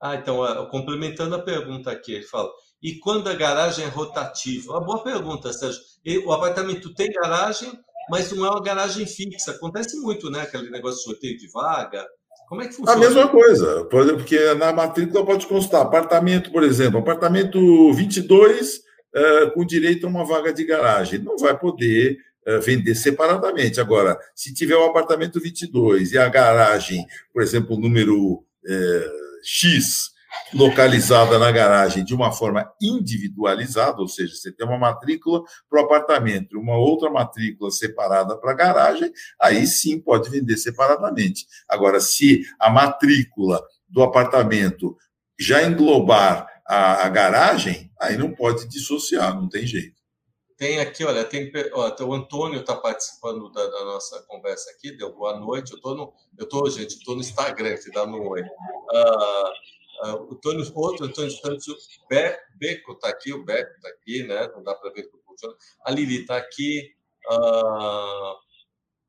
Ah, 0.00 0.16
então, 0.16 0.40
complementando 0.70 1.34
a 1.34 1.42
pergunta 1.42 1.90
aqui, 1.90 2.14
ele 2.14 2.24
fala, 2.24 2.50
e 2.82 2.94
quando 2.94 3.28
a 3.28 3.34
garagem 3.34 3.84
é 3.84 3.88
rotativa? 3.88 4.72
Uma 4.72 4.80
boa 4.80 5.02
pergunta, 5.02 5.52
Sérgio. 5.52 5.80
O 6.24 6.32
apartamento 6.32 6.94
tem 6.94 7.12
garagem, 7.12 7.70
mas 8.08 8.32
não 8.32 8.46
é 8.46 8.50
uma 8.50 8.62
garagem 8.62 9.06
fixa. 9.06 9.50
Acontece 9.50 10.00
muito, 10.00 10.30
né? 10.30 10.40
Aquele 10.42 10.70
negócio 10.70 10.98
de 10.98 11.04
sorteio 11.04 11.36
de 11.36 11.50
vaga. 11.50 12.06
Como 12.48 12.62
é 12.62 12.68
que 12.68 12.74
funciona? 12.74 12.96
A 12.96 12.98
mesma 12.98 13.28
coisa, 13.28 13.84
porque 13.84 14.54
na 14.54 14.72
matrícula 14.72 15.24
pode 15.24 15.46
constar 15.46 15.82
apartamento, 15.82 16.50
por 16.50 16.64
exemplo, 16.64 16.98
apartamento 16.98 17.92
22 17.92 18.78
uh, 18.78 19.50
com 19.52 19.64
direito 19.64 20.06
a 20.06 20.10
uma 20.10 20.24
vaga 20.24 20.52
de 20.52 20.64
garagem. 20.64 21.20
Não 21.20 21.36
vai 21.36 21.56
poder 21.56 22.16
uh, 22.48 22.60
vender 22.62 22.94
separadamente. 22.94 23.78
Agora, 23.78 24.18
se 24.34 24.54
tiver 24.54 24.74
o 24.74 24.86
apartamento 24.86 25.38
22 25.38 26.12
e 26.12 26.18
a 26.18 26.28
garagem, 26.28 27.06
por 27.32 27.42
exemplo, 27.42 27.78
número 27.78 28.32
uh, 28.32 29.29
X, 29.42 30.10
localizada 30.54 31.38
na 31.38 31.50
garagem 31.50 32.04
de 32.04 32.14
uma 32.14 32.32
forma 32.32 32.70
individualizada, 32.80 34.00
ou 34.00 34.08
seja, 34.08 34.34
você 34.34 34.52
tem 34.52 34.66
uma 34.66 34.78
matrícula 34.78 35.42
para 35.68 35.80
o 35.80 35.84
apartamento, 35.84 36.58
uma 36.58 36.76
outra 36.76 37.10
matrícula 37.10 37.70
separada 37.70 38.36
para 38.36 38.52
a 38.52 38.54
garagem, 38.54 39.12
aí 39.40 39.66
sim 39.66 40.00
pode 40.00 40.30
vender 40.30 40.56
separadamente. 40.56 41.46
Agora, 41.68 42.00
se 42.00 42.42
a 42.58 42.70
matrícula 42.70 43.62
do 43.88 44.02
apartamento 44.02 44.96
já 45.38 45.62
englobar 45.62 46.46
a, 46.66 47.06
a 47.06 47.08
garagem, 47.08 47.90
aí 48.00 48.16
não 48.16 48.32
pode 48.32 48.68
dissociar, 48.68 49.34
não 49.34 49.48
tem 49.48 49.66
jeito. 49.66 49.99
Tem 50.60 50.78
aqui, 50.78 51.02
olha, 51.06 51.24
tem, 51.24 51.50
ó, 51.72 51.90
o 52.04 52.12
Antônio 52.12 52.60
está 52.60 52.76
participando 52.76 53.50
da, 53.50 53.66
da, 53.66 53.82
nossa 53.82 54.22
conversa 54.24 54.70
aqui, 54.70 54.94
deu 54.94 55.10
boa 55.10 55.40
noite. 55.40 55.70
Eu 55.72 55.76
estou 55.76 55.94
no, 55.94 56.12
eu 56.36 56.46
tô, 56.46 56.68
gente, 56.68 56.98
estou 56.98 57.14
no 57.14 57.22
Instagram, 57.22 57.78
que 57.78 57.90
dá 57.90 58.06
no 58.06 58.28
oi. 58.28 58.42
Uh, 58.42 60.06
uh, 60.06 60.16
o 60.30 60.34
Tônio, 60.34 60.70
outro 60.74 61.06
Antônio 61.06 61.30
Santos, 61.30 61.88
Be, 62.10 62.38
Beco 62.56 62.92
está 62.92 63.08
aqui, 63.08 63.32
o 63.32 63.42
Beco 63.42 63.70
está 63.74 63.88
aqui, 63.88 64.22
né? 64.24 64.48
Não 64.48 64.62
dá 64.62 64.74
para 64.74 64.90
ver 64.90 65.04
que 65.04 65.16
funciona. 65.24 65.54
A 65.82 65.90
Lili 65.92 66.20
está 66.20 66.36
aqui. 66.36 66.94
Uh, 67.26 68.36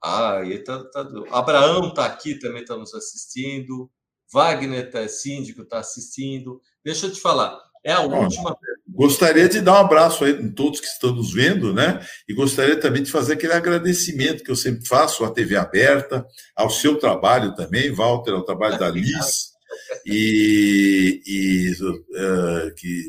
ah, 0.02 0.42
e 0.46 0.58
tá, 0.60 0.86
tá, 0.86 1.06
Abraão 1.32 1.90
está 1.90 2.06
aqui, 2.06 2.40
também 2.40 2.62
está 2.62 2.78
nos 2.78 2.94
assistindo. 2.94 3.92
Wagner, 4.32 4.90
tá, 4.90 5.06
síndico, 5.06 5.64
está 5.64 5.80
assistindo. 5.80 6.62
Deixa 6.82 7.08
eu 7.08 7.12
te 7.12 7.20
falar, 7.20 7.62
é 7.84 7.92
a 7.92 8.00
última 8.00 8.56
Gostaria 9.02 9.50
de 9.50 9.62
dar 9.62 9.74
um 9.74 9.86
abraço 9.86 10.24
aí 10.24 10.32
a 10.32 10.56
todos 10.56 10.80
que 10.80 10.86
estão 10.86 11.12
nos 11.12 11.34
vendo, 11.34 11.74
né? 11.74 12.00
E 12.30 12.36
gostaria 12.36 12.80
também 12.80 13.02
de 13.02 13.10
fazer 13.10 13.34
aquele 13.34 13.54
agradecimento 13.54 14.44
que 14.44 14.52
eu 14.52 14.56
sempre 14.56 14.88
faço 14.88 15.26
à 15.26 15.32
TV 15.32 15.56
Aberta, 15.56 16.24
ao 16.56 16.70
seu 16.70 16.96
trabalho 17.00 17.56
também, 17.56 17.92
Walter, 17.92 18.34
ao 18.34 18.46
trabalho 18.46 18.78
da 18.78 18.88
Liz, 18.88 19.54
e, 20.06 21.20
e, 21.26 21.72
uh, 21.82 22.76
que, 22.76 23.04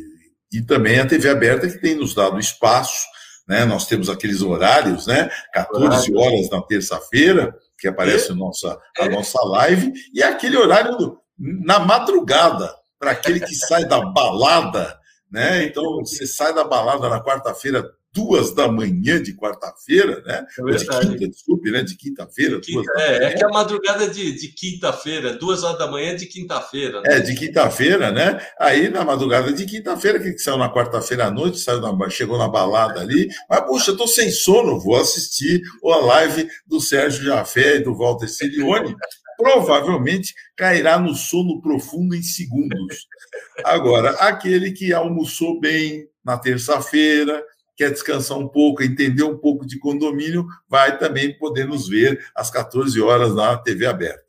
e 0.55 0.63
também 0.63 0.99
a 0.99 1.07
TV 1.07 1.29
Aberta 1.29 1.69
que 1.69 1.79
tem 1.79 1.95
nos 1.95 2.15
dado 2.15 2.41
espaço, 2.41 3.05
né? 3.47 3.67
Nós 3.67 3.87
temos 3.87 4.09
aqueles 4.09 4.41
horários, 4.41 5.07
né? 5.07 5.29
14 5.53 6.11
horas 6.17 6.49
na 6.49 6.63
terça-feira, 6.63 7.55
que 7.79 7.87
aparece 7.87 8.33
a 8.33 8.35
nossa, 8.35 8.81
a 8.99 9.11
nossa 9.11 9.39
live, 9.45 9.93
e 10.15 10.23
aquele 10.23 10.57
horário 10.57 11.19
na 11.39 11.81
madrugada, 11.81 12.75
para 12.99 13.11
aquele 13.11 13.41
que 13.41 13.55
sai 13.55 13.85
da 13.85 14.01
balada, 14.01 15.02
né? 15.33 15.65
Então 15.65 15.83
você 16.01 16.27
sai 16.27 16.55
da 16.55 16.63
balada 16.63 17.09
na 17.09 17.23
quarta-feira, 17.23 17.91
duas 18.13 18.55
da 18.55 18.71
manhã 18.71 19.23
de 19.23 19.35
quarta-feira, 19.35 20.23
né? 20.27 20.45
É 20.69 20.77
de 20.77 20.87
quinta, 20.87 21.29
desculpe, 21.29 21.71
né? 21.71 21.83
De 21.83 21.97
quinta-feira. 21.97 22.61
Quinta, 22.61 22.93
é, 22.99 23.25
é 23.25 23.33
que 23.33 23.43
a 23.43 23.49
madrugada 23.49 24.07
de, 24.09 24.33
de 24.39 24.49
quinta-feira, 24.49 25.33
duas 25.33 25.63
horas 25.65 25.79
da 25.79 25.91
manhã 25.91 26.15
de 26.15 26.27
quinta-feira. 26.27 27.01
Né? 27.01 27.17
É, 27.17 27.21
de 27.21 27.35
quinta-feira, 27.35 28.13
né? 28.13 28.39
Aí 28.61 28.91
na 28.91 29.03
madrugada 29.03 29.51
de 29.51 29.65
quinta-feira, 29.65 30.21
que 30.21 30.37
saiu 30.39 30.59
na 30.59 30.71
quarta-feira 30.71 31.27
à 31.27 31.31
noite, 31.31 31.59
saiu 31.59 31.81
na, 31.81 32.11
chegou 32.11 32.37
na 32.37 32.49
balada 32.49 33.01
ali, 33.01 33.29
mas 33.49 33.61
puxa, 33.63 33.93
eu 33.93 33.97
tô 33.97 34.07
sem 34.07 34.31
sono, 34.31 34.79
vou 34.79 34.97
assistir 34.97 35.63
a 35.83 35.97
live 35.97 36.47
do 36.67 36.81
Sérgio 36.81 37.25
Jafé 37.25 37.77
e 37.77 37.85
do 37.85 37.97
Walter 37.97 38.29
Cilione 38.29 38.95
provavelmente 39.39 40.35
cairá 40.57 40.99
no 40.99 41.15
sono 41.15 41.61
profundo 41.61 42.15
em 42.15 42.23
segundos. 42.23 43.07
Agora, 43.65 44.11
aquele 44.13 44.73
que 44.73 44.93
almoçou 44.93 45.61
bem 45.61 46.09
na 46.25 46.39
terça-feira, 46.39 47.45
quer 47.77 47.91
descansar 47.91 48.39
um 48.39 48.49
pouco, 48.49 48.83
entender 48.83 49.25
um 49.25 49.39
pouco 49.39 49.67
de 49.67 49.79
condomínio, 49.79 50.47
vai 50.69 50.99
também 50.99 51.37
poder 51.37 51.67
nos 51.67 51.89
ver 51.89 52.25
às 52.35 52.51
14 52.51 53.01
horas 53.01 53.35
na 53.35 53.57
TV 53.57 53.87
aberta. 53.87 54.25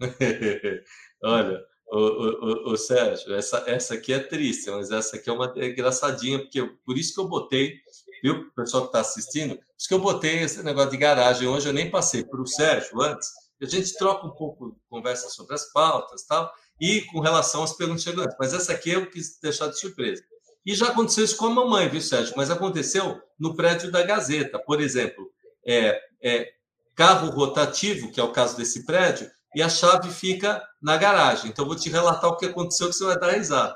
Olha, 1.22 1.60
o, 1.90 1.98
o, 1.98 2.72
o, 2.72 2.76
Sérgio, 2.76 3.34
essa, 3.34 3.64
essa 3.66 3.94
aqui 3.94 4.12
é 4.12 4.18
triste, 4.18 4.70
mas 4.70 4.90
essa 4.90 5.16
aqui 5.16 5.28
é 5.28 5.32
uma 5.32 5.52
é 5.56 5.68
engraçadinha, 5.68 6.38
porque 6.38 6.60
eu, 6.60 6.76
por 6.84 6.96
isso 6.96 7.14
que 7.14 7.20
eu 7.20 7.28
botei, 7.28 7.76
viu, 8.22 8.50
pessoal 8.52 8.84
que 8.84 8.88
está 8.88 9.00
assistindo, 9.00 9.56
por 9.56 9.64
isso 9.78 9.88
que 9.88 9.94
eu 9.94 9.98
botei 9.98 10.40
esse 10.40 10.62
negócio 10.62 10.90
de 10.90 10.96
garagem. 10.96 11.48
Hoje 11.48 11.68
eu 11.68 11.72
nem 11.72 11.90
passei 11.90 12.24
para 12.24 12.40
o 12.40 12.46
Sérgio 12.46 13.00
antes, 13.00 13.28
a 13.60 13.66
gente 13.66 13.96
troca 13.96 14.26
um 14.26 14.30
pouco, 14.30 14.78
conversa 14.88 15.28
sobre 15.30 15.54
as 15.54 15.72
pautas 15.72 16.24
tal, 16.24 16.52
e 16.80 17.02
com 17.02 17.20
relação 17.20 17.62
às 17.62 17.76
perguntas 17.76 18.02
chegantes. 18.02 18.36
Mas 18.38 18.54
essa 18.54 18.72
aqui 18.72 18.90
eu 18.90 19.10
quis 19.10 19.38
deixar 19.40 19.68
de 19.68 19.78
surpresa. 19.78 20.22
E 20.64 20.74
já 20.74 20.88
aconteceu 20.88 21.24
isso 21.24 21.36
com 21.36 21.46
a 21.46 21.50
mamãe, 21.50 21.88
viu, 21.88 22.00
Sérgio? 22.00 22.34
Mas 22.36 22.50
aconteceu 22.50 23.20
no 23.38 23.54
prédio 23.54 23.90
da 23.90 24.02
Gazeta. 24.02 24.58
Por 24.58 24.80
exemplo, 24.80 25.30
é, 25.66 26.00
é, 26.22 26.48
carro 26.94 27.30
rotativo, 27.30 28.10
que 28.12 28.20
é 28.20 28.22
o 28.22 28.32
caso 28.32 28.56
desse 28.56 28.84
prédio, 28.84 29.30
e 29.54 29.62
a 29.62 29.68
chave 29.68 30.10
fica 30.10 30.62
na 30.80 30.96
garagem. 30.96 31.50
Então, 31.50 31.64
vou 31.64 31.76
te 31.76 31.88
relatar 31.88 32.30
o 32.30 32.36
que 32.36 32.46
aconteceu, 32.46 32.88
que 32.88 32.94
você 32.94 33.04
vai 33.04 33.18
dar 33.18 33.32
risada. 33.32 33.74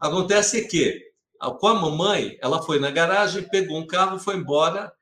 Acontece 0.00 0.66
que, 0.66 1.00
com 1.60 1.68
a 1.68 1.74
mamãe, 1.74 2.36
ela 2.42 2.62
foi 2.62 2.80
na 2.80 2.90
garagem, 2.90 3.48
pegou 3.48 3.78
um 3.78 3.86
carro, 3.86 4.18
foi 4.18 4.36
embora, 4.36 4.92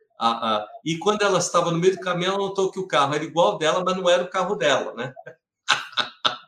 e 0.84 0.98
quando 0.98 1.22
ela 1.22 1.38
estava 1.38 1.70
no 1.70 1.78
meio 1.78 1.96
do 1.96 2.00
caminho, 2.00 2.30
ela 2.30 2.38
notou 2.38 2.70
que 2.70 2.78
o 2.78 2.86
carro 2.86 3.14
era 3.14 3.24
igual 3.24 3.56
dela, 3.56 3.82
mas 3.82 3.96
não 3.96 4.08
era 4.08 4.22
o 4.22 4.28
carro 4.28 4.54
dela, 4.54 4.92
né? 4.94 5.14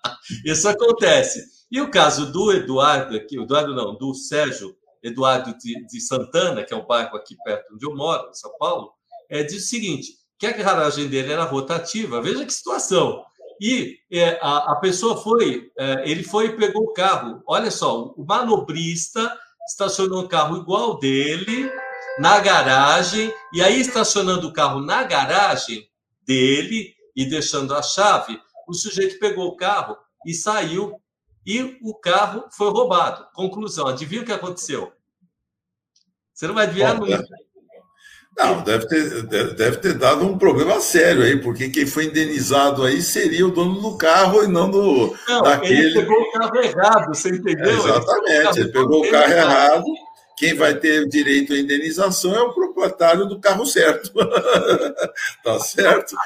Isso 0.45 0.69
acontece. 0.69 1.45
E 1.71 1.81
o 1.81 1.91
caso 1.91 2.31
do 2.31 2.53
Eduardo, 2.53 3.17
aqui, 3.17 3.39
Eduardo 3.39 3.75
não, 3.75 3.97
do 3.97 4.15
Sérgio 4.15 4.77
Eduardo 5.03 5.57
de, 5.59 5.87
de, 5.87 6.01
Santana, 6.01 6.63
que 6.63 6.73
é 6.73 6.77
o 6.77 6.87
bairro 6.87 7.17
aqui 7.17 7.37
perto 7.45 7.75
onde 7.75 7.85
eu 7.85 7.95
moro, 7.95 8.31
em 8.31 8.35
São 8.35 8.57
Paulo, 8.59 8.93
é, 9.29 9.43
diz 9.43 9.65
o 9.65 9.69
seguinte: 9.69 10.13
que 10.39 10.47
a 10.47 10.53
garagem 10.53 11.09
dele 11.09 11.33
era 11.33 11.45
rotativa. 11.45 12.21
Veja 12.21 12.45
que 12.45 12.53
situação. 12.53 13.25
E 13.61 13.99
é, 14.11 14.39
a, 14.43 14.73
a, 14.73 14.77
pessoa 14.77 15.17
foi, 15.17 15.71
é, 15.79 16.03
ele 16.11 16.25
foi 16.25 16.47
e 16.47 16.57
pegou 16.57 16.83
o 16.83 16.93
carro. 16.93 17.43
Olha 17.47 17.71
só, 17.71 18.13
o 18.17 18.25
manobrista 18.25 19.33
estacionou 19.69 20.25
um 20.25 20.29
carro 20.29 20.57
igual 20.57 20.99
dele, 20.99 21.71
na 22.19 22.41
garagem, 22.41 23.33
e 23.53 23.63
aí 23.63 23.81
estacionando 23.81 24.49
o 24.49 24.53
carro 24.53 24.81
na 24.81 25.05
garagem 25.05 25.89
dele 26.27 26.93
e 27.15 27.25
deixando 27.25 27.75
a 27.75 27.83
chave, 27.83 28.41
o 28.69 28.75
sujeito 28.75 29.19
pegou 29.19 29.47
o 29.47 29.57
carro 29.57 29.97
e 30.27 30.35
saiu 30.35 30.95
e 31.45 31.79
o 31.83 31.95
carro 31.95 32.45
foi 32.53 32.71
roubado. 32.71 33.27
Conclusão, 33.35 33.87
adivinha 33.87 34.23
o 34.23 34.25
que 34.25 34.33
aconteceu? 34.33 34.93
Você 36.33 36.47
não 36.47 36.55
vai 36.55 36.65
adivinhar 36.65 36.99
nunca. 36.99 37.23
Não, 38.39 38.63
deve 38.63 38.87
ter, 38.89 39.23
deve 39.55 39.77
ter 39.77 39.95
dado 39.95 40.25
um 40.25 40.39
problema 40.39 40.81
sério 40.81 41.23
aí, 41.23 41.39
porque 41.39 41.69
quem 41.69 41.85
foi 41.85 42.07
indenizado 42.07 42.83
aí 42.83 43.03
seria 43.03 43.47
o 43.47 43.51
dono 43.51 43.81
do 43.81 43.99
carro 43.99 44.43
e 44.43 44.49
não 44.49 44.71
do. 44.71 45.15
Não, 45.29 45.43
daquele... 45.43 45.87
ele 45.87 46.01
pegou 46.01 46.19
o 46.19 46.33
carro 46.33 46.57
errado, 46.57 47.09
você 47.09 47.29
entendeu? 47.29 47.71
É, 47.71 47.75
exatamente, 47.75 48.61
ele 48.61 48.73
pegou 48.73 49.05
o 49.05 49.11
carro 49.11 49.33
errado. 49.33 49.85
Quem 50.39 50.55
vai 50.55 50.75
ter 50.75 51.07
direito 51.09 51.53
à 51.53 51.59
indenização 51.59 52.35
é 52.35 52.41
o 52.41 52.53
proprietário 52.53 53.27
do 53.27 53.39
carro 53.39 53.67
certo. 53.67 54.11
tá 55.45 55.61
certo? 55.61 56.17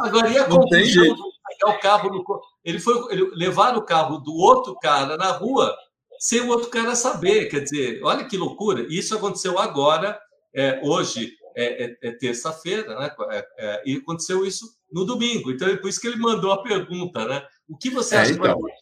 Agora, 0.00 0.28
e 0.30 0.38
a 0.38 0.48
não 0.48 0.66
tem 0.68 0.84
jeito. 0.84 1.20
o 1.66 1.78
carro 1.80 2.08
no... 2.10 2.24
Ele 2.66 2.80
foi 2.80 3.00
ele 3.12 3.30
levar 3.36 3.78
o 3.78 3.82
carro 3.82 4.18
do 4.18 4.34
outro 4.34 4.76
cara 4.80 5.16
na 5.16 5.30
rua 5.30 5.72
sem 6.18 6.40
o 6.40 6.48
outro 6.48 6.68
cara 6.68 6.96
saber. 6.96 7.46
Quer 7.46 7.60
dizer, 7.60 8.00
olha 8.02 8.24
que 8.24 8.36
loucura. 8.36 8.84
Isso 8.90 9.16
aconteceu 9.16 9.56
agora, 9.56 10.18
é, 10.52 10.80
hoje, 10.82 11.32
é, 11.56 11.84
é, 11.84 11.96
é 12.02 12.12
terça-feira, 12.12 12.98
né? 12.98 13.10
É, 13.30 13.46
é, 13.58 13.82
e 13.86 13.96
aconteceu 13.98 14.44
isso 14.44 14.66
no 14.90 15.04
domingo. 15.04 15.52
Então, 15.52 15.68
é 15.68 15.76
por 15.76 15.88
isso 15.88 16.00
que 16.00 16.08
ele 16.08 16.16
mandou 16.16 16.50
a 16.50 16.62
pergunta, 16.62 17.24
né? 17.24 17.46
O 17.68 17.76
que 17.76 17.88
você 17.88 18.16
acha 18.16 18.32
então, 18.32 18.60
vai... 18.60 18.72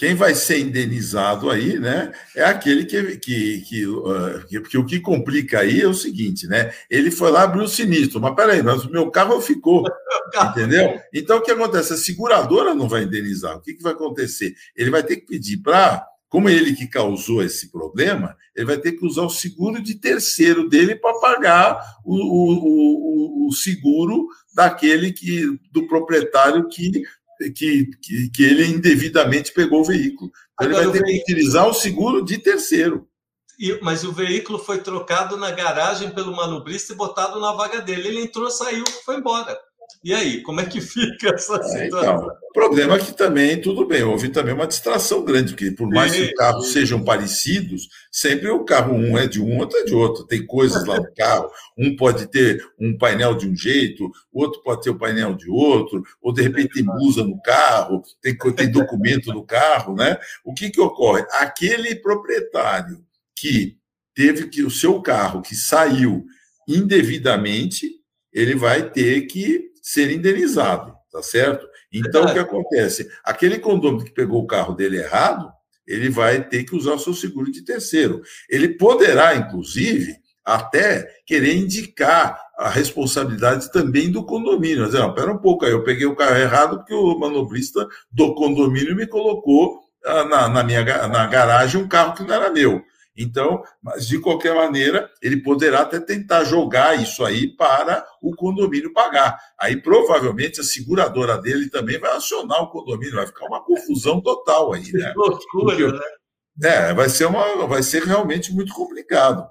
Quem 0.00 0.14
vai 0.14 0.34
ser 0.34 0.60
indenizado 0.60 1.50
aí, 1.50 1.78
né? 1.78 2.10
É 2.34 2.42
aquele 2.42 2.86
que, 2.86 3.18
que, 3.18 3.60
que, 3.60 3.86
uh, 3.86 4.46
que, 4.66 4.78
o 4.78 4.86
que 4.86 4.98
complica 4.98 5.60
aí 5.60 5.82
é 5.82 5.86
o 5.86 5.92
seguinte, 5.92 6.46
né? 6.46 6.72
Ele 6.88 7.10
foi 7.10 7.30
lá 7.30 7.42
abriu 7.42 7.64
o 7.64 7.68
sinistro, 7.68 8.18
mas 8.18 8.34
peraí, 8.34 8.62
mas 8.62 8.82
o 8.86 8.90
meu 8.90 9.10
carro 9.10 9.38
ficou, 9.42 9.84
entendeu? 10.42 10.98
Então 11.12 11.36
o 11.36 11.42
que 11.42 11.50
acontece? 11.50 11.92
A 11.92 11.98
seguradora 11.98 12.74
não 12.74 12.88
vai 12.88 13.02
indenizar. 13.02 13.54
O 13.58 13.60
que, 13.60 13.74
que 13.74 13.82
vai 13.82 13.92
acontecer? 13.92 14.54
Ele 14.74 14.88
vai 14.88 15.02
ter 15.02 15.16
que 15.16 15.26
pedir 15.26 15.58
para 15.58 16.02
como 16.30 16.48
ele 16.48 16.74
que 16.74 16.86
causou 16.86 17.42
esse 17.42 17.70
problema, 17.70 18.36
ele 18.56 18.66
vai 18.66 18.78
ter 18.78 18.92
que 18.92 19.04
usar 19.04 19.22
o 19.22 19.28
seguro 19.28 19.82
de 19.82 19.96
terceiro 19.96 20.68
dele 20.68 20.94
para 20.94 21.18
pagar 21.18 21.78
o, 22.04 22.14
o, 22.14 23.48
o, 23.48 23.52
seguro 23.52 24.28
daquele 24.54 25.12
que 25.12 25.58
do 25.72 25.88
proprietário 25.88 26.68
que, 26.68 27.02
que, 27.54 27.86
que, 28.02 28.30
que 28.30 28.42
ele 28.42 28.66
indevidamente 28.66 29.52
pegou 29.52 29.80
o 29.80 29.84
veículo. 29.84 30.30
Então, 30.54 30.66
ele 30.66 30.90
vai 30.90 30.92
ter 30.92 31.04
que 31.04 31.20
utilizar 31.22 31.66
o 31.66 31.74
seguro 31.74 32.24
de 32.24 32.36
terceiro. 32.38 33.08
mas 33.80 34.04
o 34.04 34.12
veículo 34.12 34.58
foi 34.58 34.78
trocado 34.78 35.36
na 35.36 35.50
garagem 35.50 36.10
pelo 36.10 36.36
manobrista 36.36 36.92
e 36.92 36.96
botado 36.96 37.40
na 37.40 37.52
vaga 37.52 37.80
dele. 37.80 38.08
Ele 38.08 38.22
entrou, 38.22 38.50
saiu, 38.50 38.84
foi 39.04 39.16
embora. 39.16 39.58
E 40.02 40.14
aí, 40.14 40.42
como 40.42 40.60
é 40.60 40.66
que 40.66 40.80
fica 40.80 41.34
essa 41.34 41.56
é, 41.56 41.62
situação? 41.62 42.14
Então, 42.14 42.26
o 42.26 42.52
problema 42.52 42.96
é 42.96 42.98
que 42.98 43.12
também, 43.12 43.60
tudo 43.60 43.86
bem, 43.86 44.02
houve 44.02 44.28
também 44.28 44.54
uma 44.54 44.66
distração 44.66 45.24
grande, 45.24 45.52
porque 45.52 45.70
por 45.70 45.88
mais 45.88 46.12
que 46.12 46.22
os 46.22 46.32
carros 46.32 46.72
sejam 46.72 47.04
parecidos, 47.04 47.88
sempre 48.10 48.48
o 48.48 48.64
carro 48.64 48.94
um 48.94 49.16
é 49.16 49.26
de 49.26 49.40
um, 49.40 49.58
outro 49.58 49.78
é 49.78 49.84
de 49.84 49.94
outro. 49.94 50.26
Tem 50.26 50.44
coisas 50.44 50.84
lá 50.84 50.96
no 50.96 51.12
carro, 51.14 51.50
um 51.76 51.94
pode 51.94 52.26
ter 52.26 52.60
um 52.78 52.96
painel 52.96 53.34
de 53.34 53.46
um 53.46 53.54
jeito, 53.54 54.10
o 54.32 54.42
outro 54.42 54.62
pode 54.62 54.82
ter 54.82 54.90
o 54.90 54.94
um 54.94 54.98
painel 54.98 55.34
de 55.34 55.50
outro, 55.50 56.02
ou 56.20 56.32
de 56.32 56.42
repente 56.42 56.74
tem 56.74 56.84
blusa 56.84 57.22
no 57.22 57.40
carro, 57.40 58.02
tem, 58.20 58.36
tem 58.36 58.70
documento 58.70 59.32
no 59.32 59.44
carro, 59.44 59.94
né? 59.94 60.18
O 60.44 60.54
que, 60.54 60.70
que 60.70 60.80
ocorre? 60.80 61.24
Aquele 61.32 61.94
proprietário 61.94 63.04
que 63.36 63.76
teve 64.14 64.48
que 64.48 64.62
o 64.62 64.70
seu 64.70 65.00
carro 65.00 65.40
que 65.40 65.54
saiu 65.54 66.24
indevidamente, 66.68 67.90
ele 68.32 68.54
vai 68.54 68.90
ter 68.90 69.22
que 69.22 69.69
ser 69.92 70.10
indenizado, 70.10 70.94
tá 71.10 71.22
certo? 71.22 71.66
Então, 71.92 72.24
o 72.24 72.32
que 72.32 72.38
acontece? 72.38 73.10
Aquele 73.24 73.58
condomínio 73.58 74.04
que 74.04 74.12
pegou 74.12 74.42
o 74.42 74.46
carro 74.46 74.74
dele 74.74 74.98
errado, 74.98 75.50
ele 75.86 76.08
vai 76.08 76.46
ter 76.46 76.62
que 76.62 76.76
usar 76.76 76.92
o 76.92 76.98
seu 76.98 77.12
seguro 77.12 77.50
de 77.50 77.64
terceiro. 77.64 78.22
Ele 78.48 78.68
poderá, 78.68 79.34
inclusive, 79.34 80.16
até 80.44 81.08
querer 81.26 81.56
indicar 81.56 82.40
a 82.56 82.68
responsabilidade 82.68 83.72
também 83.72 84.12
do 84.12 84.24
condomínio. 84.24 84.84
Mas, 84.84 84.94
não, 84.94 85.12
pera 85.12 85.32
um 85.32 85.38
pouco 85.38 85.64
aí, 85.64 85.72
eu 85.72 85.82
peguei 85.82 86.06
o 86.06 86.14
carro 86.14 86.36
errado 86.36 86.76
porque 86.78 86.94
o 86.94 87.18
manobrista 87.18 87.88
do 88.12 88.34
condomínio 88.34 88.94
me 88.94 89.08
colocou 89.08 89.80
ah, 90.04 90.24
na, 90.24 90.48
na 90.48 90.62
minha 90.62 90.84
na 91.08 91.26
garagem 91.26 91.82
um 91.82 91.88
carro 91.88 92.14
que 92.14 92.22
não 92.22 92.34
era 92.34 92.50
meu. 92.50 92.80
Então, 93.20 93.62
mas 93.82 94.08
de 94.08 94.18
qualquer 94.18 94.54
maneira, 94.54 95.10
ele 95.20 95.42
poderá 95.42 95.82
até 95.82 96.00
tentar 96.00 96.42
jogar 96.44 97.00
isso 97.00 97.22
aí 97.22 97.54
para 97.54 98.06
o 98.22 98.34
condomínio 98.34 98.94
pagar. 98.94 99.38
Aí 99.58 99.76
provavelmente 99.76 100.60
a 100.60 100.64
seguradora 100.64 101.36
dele 101.36 101.68
também 101.68 101.98
vai 101.98 102.16
acionar 102.16 102.62
o 102.62 102.70
condomínio, 102.70 103.16
vai 103.16 103.26
ficar 103.26 103.44
uma 103.44 103.62
confusão 103.62 104.22
total 104.22 104.72
aí, 104.72 104.90
né? 104.92 105.12
Loucura, 105.14 105.92
né? 105.92 106.00
É, 106.62 106.94
vai 106.94 107.10
ser, 107.10 107.26
uma, 107.26 107.66
vai 107.66 107.82
ser 107.82 108.04
realmente 108.04 108.52
muito 108.54 108.72
complicado. 108.72 109.46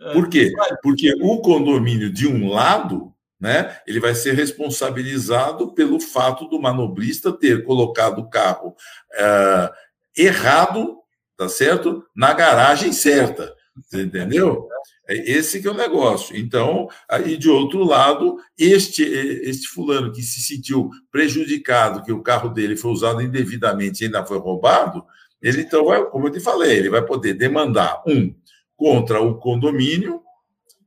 É. 0.00 0.12
Por 0.12 0.28
quê? 0.28 0.52
Porque 0.82 1.14
o 1.20 1.40
condomínio 1.40 2.12
de 2.12 2.26
um 2.26 2.48
lado, 2.48 3.12
né, 3.38 3.78
ele 3.86 4.00
vai 4.00 4.16
ser 4.16 4.34
responsabilizado 4.34 5.74
pelo 5.74 6.00
fato 6.00 6.48
do 6.48 6.60
manobrista 6.60 7.32
ter 7.32 7.64
colocado 7.64 8.18
o 8.20 8.28
carro 8.28 8.74
é, 9.12 9.72
errado 10.16 10.99
tá 11.40 11.48
certo? 11.48 12.04
Na 12.14 12.34
garagem 12.34 12.92
certa, 12.92 13.54
entendeu? 13.94 14.68
É 15.08 15.16
esse 15.32 15.58
que 15.58 15.66
é 15.66 15.70
o 15.70 15.74
negócio. 15.74 16.36
Então, 16.36 16.86
aí 17.08 17.38
de 17.38 17.48
outro 17.48 17.82
lado, 17.82 18.36
este 18.58 19.02
este 19.02 19.66
fulano 19.68 20.12
que 20.12 20.20
se 20.20 20.42
sentiu 20.42 20.90
prejudicado, 21.10 22.02
que 22.02 22.12
o 22.12 22.22
carro 22.22 22.50
dele 22.50 22.76
foi 22.76 22.90
usado 22.90 23.22
indevidamente 23.22 24.02
e 24.02 24.04
ainda 24.04 24.26
foi 24.26 24.36
roubado, 24.36 25.02
ele 25.40 25.62
então 25.62 25.86
vai, 25.86 26.04
como 26.04 26.26
eu 26.26 26.30
te 26.30 26.40
falei, 26.40 26.76
ele 26.76 26.90
vai 26.90 27.00
poder 27.00 27.32
demandar 27.32 28.02
um 28.06 28.34
contra 28.76 29.18
o 29.22 29.38
condomínio 29.38 30.20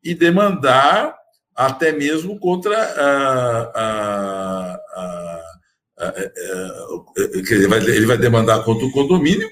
e 0.03 0.13
demandar 0.13 1.17
até 1.55 1.91
mesmo 1.91 2.37
contra 2.39 2.77
a, 2.77 3.71
a, 3.73 4.75
a, 4.95 5.39
a 5.97 6.13
ele, 7.17 7.67
vai, 7.67 7.79
ele 7.79 8.05
vai 8.05 8.17
demandar 8.19 8.63
contra 8.63 8.85
o 8.85 8.91
condomínio 8.91 9.49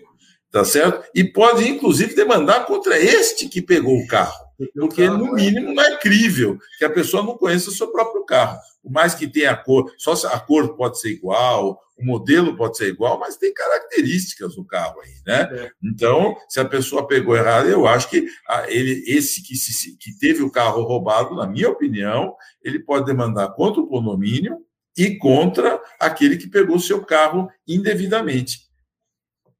tá 0.52 0.66
certo? 0.66 1.08
E 1.16 1.24
pode, 1.24 1.68
inclusive, 1.68 2.14
demandar 2.14 2.66
contra 2.66 3.00
este 3.00 3.48
que 3.48 3.62
pegou 3.62 3.98
o 3.98 4.08
carro, 4.08 4.46
porque, 4.76 5.08
no 5.08 5.34
mínimo, 5.34 5.74
não 5.74 5.84
é 5.84 5.98
crível 5.98 6.58
que 6.78 6.86
a 6.86 6.90
pessoa 6.90 7.24
não 7.24 7.38
conheça 7.38 7.70
o 7.70 7.74
seu 7.74 7.92
próprio 7.92 8.26
carro. 8.26 8.60
Por 8.84 8.92
mais 8.92 9.14
que 9.14 9.28
tenha 9.28 9.52
a 9.52 9.56
cor, 9.56 9.92
só 9.98 10.14
a 10.28 10.40
cor 10.40 10.76
pode 10.76 11.00
ser 11.00 11.12
igual, 11.12 11.80
o 11.98 12.04
modelo 12.04 12.58
pode 12.58 12.78
ser 12.78 12.88
igual, 12.88 13.20
mas 13.20 13.38
tem 13.38 13.54
características 13.54 14.56
do 14.56 14.66
carro 14.66 15.00
aí, 15.02 15.14
né? 15.26 15.50
É. 15.54 15.72
Então, 15.84 16.36
se 16.50 16.60
a 16.60 16.66
pessoa 16.66 17.08
pegou 17.08 17.36
errado, 17.36 17.70
eu 17.70 17.88
acho 17.88 18.10
que 18.10 18.28
ele, 18.68 19.04
esse 19.08 19.44
que, 19.44 19.56
se, 19.56 19.96
que 19.98 20.18
teve 20.18 20.42
o 20.42 20.52
carro 20.52 20.82
roubado, 20.84 21.36
na 21.36 21.48
minha 21.48 21.70
opinião, 21.70 22.36
ele 22.64 22.80
pode 22.80 23.06
demandar 23.06 23.54
contra 23.54 23.80
o 23.82 23.88
condomínio 23.88 24.58
e 24.98 25.16
contra 25.18 25.80
aquele 26.00 26.38
que 26.38 26.50
pegou 26.50 26.80
seu 26.80 27.06
carro 27.06 27.48
indevidamente. 27.68 28.71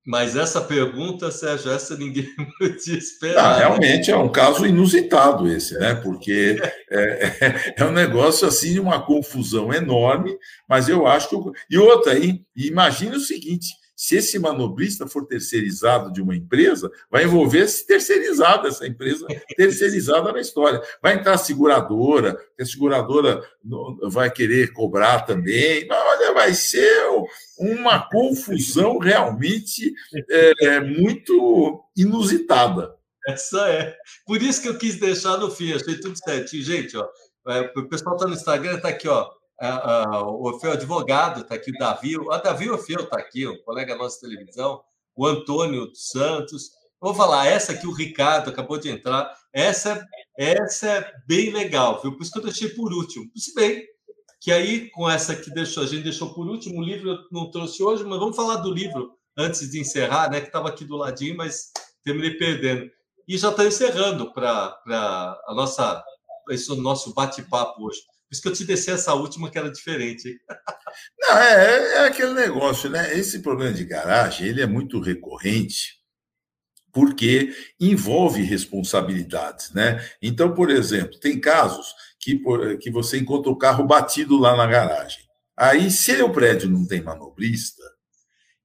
Mas 0.06 0.36
essa 0.36 0.60
pergunta, 0.62 1.30
Sérgio, 1.30 1.72
essa 1.72 1.96
ninguém 1.96 2.28
podia 2.58 2.98
esperar. 2.98 3.46
Ah, 3.46 3.58
realmente 3.58 4.10
é 4.10 4.18
um 4.18 4.32
caso 4.32 4.66
inusitado 4.66 5.48
esse, 5.48 5.78
né? 5.78 5.94
Porque 5.94 6.60
é, 6.90 6.98
é, 6.98 7.76
é, 7.78 7.86
um 7.86 7.92
negócio 7.92 8.48
assim, 8.48 8.80
uma 8.80 9.06
confusão 9.06 9.72
enorme, 9.72 10.36
mas 10.68 10.90
eu 10.90 11.06
acho 11.06 11.30
que. 11.30 11.36
Eu... 11.36 11.54
E 11.70 11.78
outra 11.78 12.14
aí, 12.14 12.42
imagine 12.56 13.16
o 13.16 13.20
seguinte: 13.20 13.68
se 14.02 14.16
esse 14.16 14.40
manobrista 14.40 15.06
for 15.06 15.28
terceirizado 15.28 16.12
de 16.12 16.24
uma 16.24 16.36
empresa, 16.36 16.92
vai 17.08 17.26
envolver 17.26 17.60
esse 17.60 17.86
terceirizado, 17.86 18.68
essa 18.68 18.88
empresa 18.88 19.28
terceirizada 19.56 20.32
na 20.32 20.42
história. 20.42 20.82
Vai 21.00 21.14
entrar 21.14 21.36
a 21.36 21.38
seguradora, 21.38 22.36
a 22.60 22.66
seguradora 22.66 23.48
vai 24.10 24.32
querer 24.32 24.74
cobrar 24.74 25.20
também. 25.22 25.86
Mas, 25.88 26.00
olha, 26.04 26.34
vai 26.34 26.52
ser 26.56 27.06
uma 27.62 28.10
confusão 28.10 28.98
realmente 28.98 29.94
é, 30.60 30.80
muito 30.80 31.84
inusitada. 31.96 32.96
Essa 33.28 33.70
é. 33.70 33.96
Por 34.26 34.42
isso 34.42 34.62
que 34.62 34.68
eu 34.68 34.78
quis 34.78 35.00
deixar 35.00 35.38
no 35.38 35.52
fim, 35.52 35.72
achei 35.72 36.00
tudo 36.00 36.18
certinho. 36.18 36.64
Gente, 36.64 36.98
ó, 36.98 37.08
é, 37.50 37.72
o 37.78 37.88
pessoal 37.88 38.16
está 38.16 38.28
no 38.28 38.34
Instagram, 38.34 38.78
está 38.78 38.90
aqui, 38.90 39.08
ó 39.08 39.30
o 40.26 40.48
Orfeu 40.48 40.72
advogado 40.72 41.42
está 41.42 41.56
aqui, 41.56 41.72
o 41.72 41.78
Davi, 41.78 42.18
o 42.18 42.38
Davi 42.40 42.70
Orfeu 42.70 43.02
está 43.02 43.20
aqui, 43.20 43.48
um 43.48 43.62
colega 43.64 43.96
nosso 43.96 44.20
de 44.20 44.30
televisão, 44.34 44.82
o 45.16 45.26
Antônio 45.28 45.92
Santos. 45.94 46.72
Vou 47.00 47.14
falar, 47.14 47.48
essa 47.48 47.72
aqui 47.72 47.86
o 47.86 47.94
Ricardo 47.94 48.50
acabou 48.50 48.78
de 48.78 48.90
entrar, 48.90 49.32
essa, 49.54 50.06
essa 50.38 50.88
é 50.88 51.14
bem 51.28 51.52
legal, 51.52 52.02
viu? 52.02 52.14
Por 52.14 52.24
isso 52.24 52.32
que 52.32 52.40
eu 52.40 52.44
deixei 52.44 52.70
por 52.70 52.92
último. 52.92 53.26
Se 53.36 53.54
bem 53.54 53.86
que 54.42 54.52
aí, 54.52 54.90
com 54.90 55.08
essa 55.08 55.36
que 55.36 55.52
deixou, 55.52 55.84
a 55.84 55.86
gente 55.86 56.02
deixou 56.02 56.34
por 56.34 56.48
último, 56.48 56.80
o 56.80 56.84
livro 56.84 57.12
eu 57.12 57.20
não 57.32 57.52
trouxe 57.52 57.84
hoje, 57.84 58.04
mas 58.04 58.18
vamos 58.18 58.36
falar 58.36 58.56
do 58.56 58.74
livro 58.74 59.14
antes 59.38 59.70
de 59.70 59.80
encerrar, 59.80 60.32
né? 60.32 60.42
Que 60.42 60.48
estava 60.48 60.68
aqui 60.68 60.84
do 60.84 60.98
ladinho, 60.98 61.38
mas 61.38 61.72
terminei 62.04 62.32
perdendo. 62.32 62.90
E 63.28 63.38
já 63.38 63.52
está 63.52 63.64
encerrando 63.64 64.34
para 64.34 64.76
a 64.88 65.54
nossa 65.56 66.04
esse 66.50 66.76
nosso 66.76 67.14
bate-papo 67.14 67.86
hoje. 67.86 68.00
Por 68.00 68.34
isso 68.34 68.42
que 68.42 68.48
eu 68.48 68.54
te 68.54 68.66
desci 68.66 68.90
essa 68.90 69.14
última 69.14 69.50
que 69.52 69.60
era 69.60 69.72
diferente. 69.72 70.36
Não, 71.20 71.38
é, 71.38 71.94
é 71.94 72.08
aquele 72.08 72.34
negócio, 72.34 72.90
né? 72.90 73.16
Esse 73.16 73.44
problema 73.44 73.72
de 73.72 73.86
garagem, 73.86 74.48
ele 74.48 74.62
é 74.62 74.66
muito 74.66 75.00
recorrente, 75.00 76.00
porque 76.92 77.56
envolve 77.80 78.42
responsabilidades, 78.42 79.72
né? 79.72 80.04
Então, 80.20 80.52
por 80.54 80.72
exemplo, 80.72 81.20
tem 81.20 81.40
casos 81.40 81.94
que, 82.22 82.40
que 82.80 82.92
você 82.92 83.18
encontra 83.18 83.52
o 83.52 83.58
carro 83.58 83.86
batido 83.86 84.38
lá 84.38 84.56
na 84.56 84.68
garagem. 84.68 85.24
Aí, 85.58 85.90
se 85.90 86.22
o 86.22 86.32
prédio 86.32 86.70
não 86.70 86.86
tem 86.88 87.02
manobrista, 87.02 87.84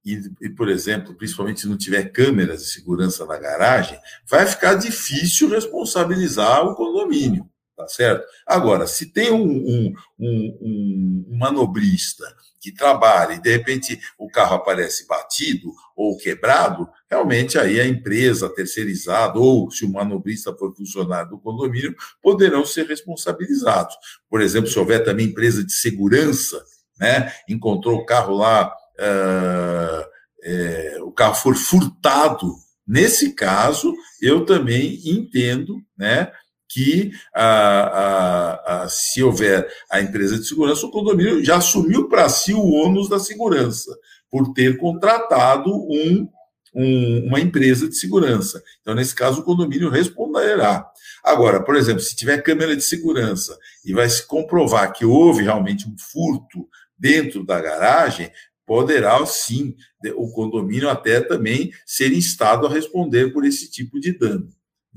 e, 0.05 0.21
e, 0.41 0.49
por 0.49 0.69
exemplo, 0.69 1.15
principalmente 1.15 1.59
se 1.59 1.67
não 1.67 1.77
tiver 1.77 2.11
câmeras 2.11 2.61
de 2.61 2.69
segurança 2.69 3.25
na 3.25 3.37
garagem, 3.37 3.99
vai 4.29 4.45
ficar 4.45 4.75
difícil 4.75 5.49
responsabilizar 5.49 6.65
o 6.65 6.75
condomínio, 6.75 7.49
tá 7.75 7.87
certo? 7.87 8.25
Agora, 8.45 8.87
se 8.87 9.11
tem 9.11 9.31
um, 9.31 9.43
um, 9.43 9.93
um, 10.17 11.25
um 11.29 11.37
manobrista 11.37 12.25
que 12.59 12.71
trabalha 12.73 13.33
e 13.33 13.41
de 13.41 13.51
repente 13.51 13.99
o 14.17 14.29
carro 14.29 14.55
aparece 14.55 15.07
batido 15.07 15.71
ou 15.95 16.17
quebrado, 16.17 16.87
realmente 17.09 17.57
aí 17.57 17.79
a 17.79 17.87
empresa 17.87 18.49
terceirizada 18.49 19.39
ou 19.39 19.71
se 19.71 19.85
o 19.85 19.91
manobrista 19.91 20.55
for 20.55 20.75
funcionário 20.75 21.31
do 21.31 21.39
condomínio 21.39 21.95
poderão 22.21 22.65
ser 22.65 22.85
responsabilizados. 22.87 23.95
Por 24.29 24.41
exemplo, 24.41 24.69
se 24.69 24.77
houver 24.77 25.03
também 25.03 25.27
empresa 25.27 25.63
de 25.63 25.73
segurança, 25.73 26.63
né, 26.99 27.31
encontrou 27.47 27.99
o 27.99 28.05
carro 28.05 28.35
lá, 28.35 28.67
uh, 28.99 30.05
é, 30.43 30.97
o 31.01 31.11
carro 31.11 31.35
for 31.35 31.55
furtado, 31.55 32.53
nesse 32.87 33.33
caso 33.33 33.93
eu 34.21 34.45
também 34.45 35.01
entendo, 35.05 35.81
né, 35.97 36.31
que 36.69 37.11
a, 37.33 37.45
a, 37.45 38.83
a, 38.83 38.89
se 38.89 39.23
houver 39.23 39.67
a 39.89 40.01
empresa 40.01 40.37
de 40.37 40.47
segurança, 40.47 40.85
o 40.85 40.91
condomínio 40.91 41.43
já 41.43 41.57
assumiu 41.57 42.07
para 42.09 42.27
si 42.29 42.53
o 42.53 42.65
ônus 42.65 43.09
da 43.09 43.19
segurança, 43.19 43.97
por 44.29 44.53
ter 44.53 44.77
contratado 44.77 45.73
um, 45.73 46.27
um, 46.75 47.27
uma 47.27 47.39
empresa 47.39 47.87
de 47.87 47.95
segurança. 47.95 48.61
Então, 48.81 48.93
nesse 48.93 49.15
caso, 49.15 49.41
o 49.41 49.43
condomínio 49.43 49.89
responderá. 49.89 50.85
Agora, 51.23 51.63
por 51.63 51.75
exemplo, 51.75 52.01
se 52.01 52.15
tiver 52.15 52.41
câmera 52.43 52.75
de 52.75 52.83
segurança 52.83 53.57
e 53.83 53.93
vai 53.93 54.09
se 54.09 54.25
comprovar 54.25 54.93
que 54.93 55.05
houve 55.05 55.43
realmente 55.43 55.87
um 55.87 55.95
furto 55.97 56.67
dentro 56.97 57.45
da 57.45 57.61
garagem, 57.61 58.31
poderá 58.65 59.25
sim 59.25 59.75
o 60.15 60.31
condomínio 60.31 60.89
até 60.89 61.21
também 61.21 61.71
ser 61.85 62.11
instado 62.11 62.67
a 62.67 62.69
responder 62.69 63.31
por 63.31 63.45
esse 63.45 63.71
tipo 63.71 63.99
de 63.99 64.17
dano. 64.17 64.49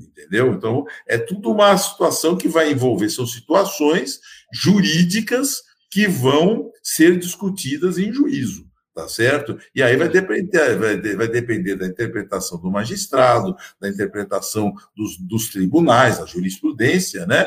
Entendeu? 0.07 0.53
Então, 0.53 0.85
é 1.07 1.17
tudo 1.17 1.51
uma 1.51 1.77
situação 1.77 2.37
que 2.37 2.47
vai 2.47 2.71
envolver, 2.71 3.09
são 3.09 3.25
situações 3.25 4.19
jurídicas 4.53 5.61
que 5.89 6.07
vão 6.07 6.71
ser 6.81 7.19
discutidas 7.19 7.97
em 7.97 8.11
juízo, 8.13 8.65
tá 8.95 9.07
certo? 9.07 9.59
E 9.75 9.83
aí 9.83 9.97
vai 9.97 10.07
depender, 10.07 10.75
vai, 10.77 11.15
vai 11.15 11.27
depender 11.27 11.75
da 11.75 11.85
interpretação 11.85 12.59
do 12.59 12.71
magistrado, 12.71 13.55
da 13.79 13.89
interpretação 13.89 14.73
dos, 14.95 15.17
dos 15.17 15.49
tribunais, 15.49 16.17
da 16.17 16.25
jurisprudência, 16.25 17.25
né? 17.25 17.45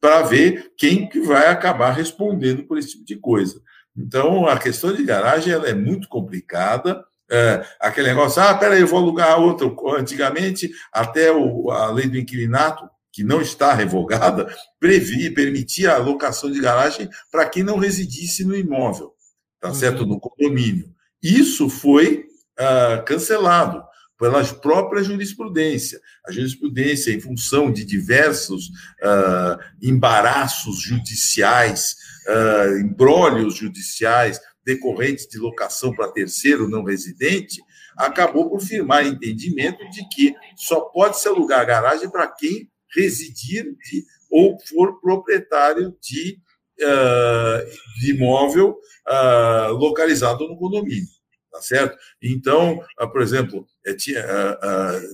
Para 0.00 0.22
ver 0.22 0.72
quem 0.76 1.08
que 1.08 1.20
vai 1.20 1.48
acabar 1.48 1.92
respondendo 1.92 2.64
por 2.64 2.78
esse 2.78 2.92
tipo 2.92 3.04
de 3.04 3.16
coisa. 3.16 3.60
Então, 3.96 4.46
a 4.46 4.58
questão 4.58 4.94
de 4.94 5.04
garagem 5.04 5.52
ela 5.52 5.68
é 5.68 5.74
muito 5.74 6.08
complicada, 6.08 7.04
é, 7.32 7.64
aquele 7.80 8.08
negócio, 8.08 8.42
ah, 8.42 8.54
peraí, 8.54 8.82
eu 8.82 8.86
vou 8.86 8.98
alugar 8.98 9.40
outro. 9.40 9.74
Antigamente, 9.96 10.70
até 10.92 11.32
o, 11.32 11.70
a 11.70 11.90
lei 11.90 12.06
do 12.06 12.18
inquilinato, 12.18 12.86
que 13.10 13.24
não 13.24 13.40
está 13.40 13.72
revogada, 13.72 14.54
previa, 14.78 15.32
permitia 15.32 15.94
a 15.94 15.98
locação 15.98 16.50
de 16.50 16.60
garagem 16.60 17.08
para 17.30 17.46
quem 17.46 17.62
não 17.62 17.78
residisse 17.78 18.44
no 18.44 18.54
imóvel, 18.54 19.14
tá 19.58 19.68
uhum. 19.68 19.74
certo? 19.74 20.06
No 20.06 20.20
condomínio. 20.20 20.92
Isso 21.22 21.70
foi 21.70 22.26
ah, 22.58 23.02
cancelado 23.06 23.82
pela 24.18 24.44
própria 24.44 25.02
jurisprudência. 25.02 26.00
A 26.26 26.30
jurisprudência, 26.30 27.12
em 27.12 27.20
função 27.20 27.72
de 27.72 27.82
diversos 27.82 28.70
ah, 29.02 29.58
embaraços 29.82 30.82
judiciais, 30.82 31.96
ah, 32.28 32.78
embrólios 32.78 33.56
judiciais, 33.56 34.38
decorrentes 34.64 35.26
de 35.26 35.38
locação 35.38 35.94
para 35.94 36.12
terceiro 36.12 36.68
não 36.68 36.84
residente, 36.84 37.60
acabou 37.96 38.48
por 38.48 38.60
firmar 38.60 39.06
entendimento 39.06 39.78
de 39.90 40.08
que 40.08 40.34
só 40.56 40.80
pode 40.80 41.18
se 41.20 41.28
alugar 41.28 41.66
garagem 41.66 42.10
para 42.10 42.28
quem 42.28 42.70
residir 42.94 43.64
de, 43.64 44.04
ou 44.30 44.56
for 44.68 45.00
proprietário 45.00 45.96
de, 46.00 46.38
uh, 46.80 48.00
de 48.00 48.14
imóvel 48.14 48.78
uh, 49.08 49.72
localizado 49.72 50.46
no 50.46 50.56
condomínio. 50.56 51.08
Tá 51.50 51.60
certo? 51.60 51.98
Então, 52.22 52.78
uh, 53.00 53.10
por 53.10 53.20
exemplo, 53.20 53.66
é, 53.86 53.94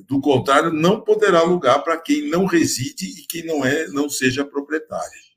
do 0.06 0.20
contrário, 0.20 0.72
não 0.72 1.00
poderá 1.00 1.40
alugar 1.40 1.82
para 1.82 1.96
quem 1.96 2.28
não 2.28 2.44
reside 2.44 3.06
e 3.06 3.26
quem 3.26 3.44
não, 3.44 3.64
é, 3.64 3.88
não 3.88 4.08
seja 4.08 4.44
proprietário. 4.44 5.27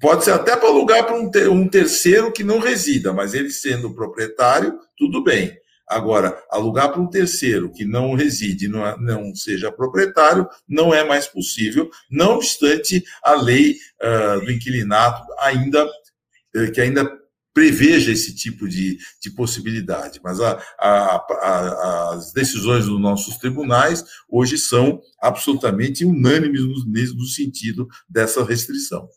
Pode 0.00 0.24
ser 0.24 0.32
até 0.32 0.56
para 0.56 0.68
alugar 0.68 1.04
para 1.04 1.14
um, 1.14 1.30
ter, 1.30 1.48
um 1.48 1.68
terceiro 1.68 2.32
que 2.32 2.42
não 2.42 2.58
resida, 2.58 3.12
mas 3.12 3.34
ele 3.34 3.50
sendo 3.50 3.94
proprietário, 3.94 4.78
tudo 4.96 5.22
bem. 5.22 5.54
Agora, 5.86 6.40
alugar 6.50 6.90
para 6.90 7.00
um 7.00 7.06
terceiro 7.06 7.70
que 7.70 7.84
não 7.84 8.14
reside, 8.14 8.68
não, 8.68 8.96
não 8.98 9.34
seja 9.34 9.72
proprietário, 9.72 10.48
não 10.66 10.94
é 10.94 11.04
mais 11.04 11.26
possível, 11.26 11.90
não 12.10 12.36
obstante 12.36 13.04
a 13.22 13.34
lei 13.34 13.76
uh, 14.00 14.40
do 14.44 14.50
inquilinato 14.50 15.22
ainda 15.40 15.84
uh, 15.84 16.72
que 16.72 16.80
ainda 16.80 17.10
preveja 17.52 18.12
esse 18.12 18.34
tipo 18.34 18.68
de, 18.68 18.96
de 19.20 19.30
possibilidade. 19.32 20.20
Mas 20.22 20.40
a, 20.40 20.62
a, 20.78 21.16
a, 21.16 22.14
as 22.14 22.32
decisões 22.32 22.86
dos 22.86 23.00
nossos 23.00 23.36
tribunais 23.36 24.04
hoje 24.28 24.56
são 24.56 25.02
absolutamente 25.20 26.04
unânimes 26.04 26.62
no, 26.62 26.74
no 27.16 27.26
sentido 27.26 27.88
dessa 28.08 28.44
restrição. 28.44 29.08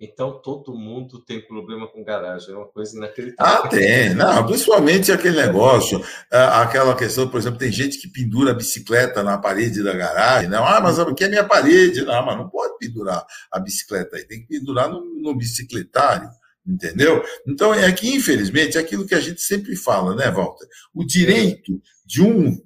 Então 0.00 0.40
todo 0.40 0.74
mundo 0.74 1.22
tem 1.22 1.46
problema 1.46 1.86
com 1.86 2.02
garagem, 2.02 2.54
é 2.54 2.56
uma 2.56 2.66
coisa 2.66 2.96
inacreditável. 2.96 3.64
Ah, 3.64 3.68
tem, 3.68 4.14
não, 4.14 4.46
principalmente 4.46 5.12
aquele 5.12 5.36
negócio, 5.36 6.02
é, 6.32 6.38
aquela 6.38 6.96
questão, 6.96 7.28
por 7.28 7.38
exemplo, 7.38 7.58
tem 7.58 7.70
gente 7.70 7.98
que 7.98 8.08
pendura 8.08 8.52
a 8.52 8.54
bicicleta 8.54 9.22
na 9.22 9.36
parede 9.36 9.82
da 9.82 9.92
garagem, 9.92 10.48
não, 10.48 10.64
ah, 10.64 10.80
mas 10.80 10.98
aqui 10.98 11.24
é 11.24 11.28
minha 11.28 11.44
parede, 11.44 12.00
não, 12.00 12.24
mas 12.24 12.38
não 12.38 12.48
pode 12.48 12.78
pendurar 12.78 13.26
a 13.52 13.60
bicicleta 13.60 14.16
aí, 14.16 14.24
tem 14.24 14.40
que 14.40 14.48
pendurar 14.48 14.88
no, 14.88 15.04
no 15.20 15.36
bicicletário, 15.36 16.30
entendeu? 16.66 17.22
Então 17.46 17.74
é 17.74 17.92
que, 17.92 18.08
infelizmente, 18.14 18.78
é 18.78 18.80
aquilo 18.80 19.06
que 19.06 19.14
a 19.14 19.20
gente 19.20 19.42
sempre 19.42 19.76
fala, 19.76 20.16
né, 20.16 20.30
Walter? 20.30 20.66
O 20.94 21.04
direito 21.04 21.78
de 22.06 22.22
um 22.22 22.58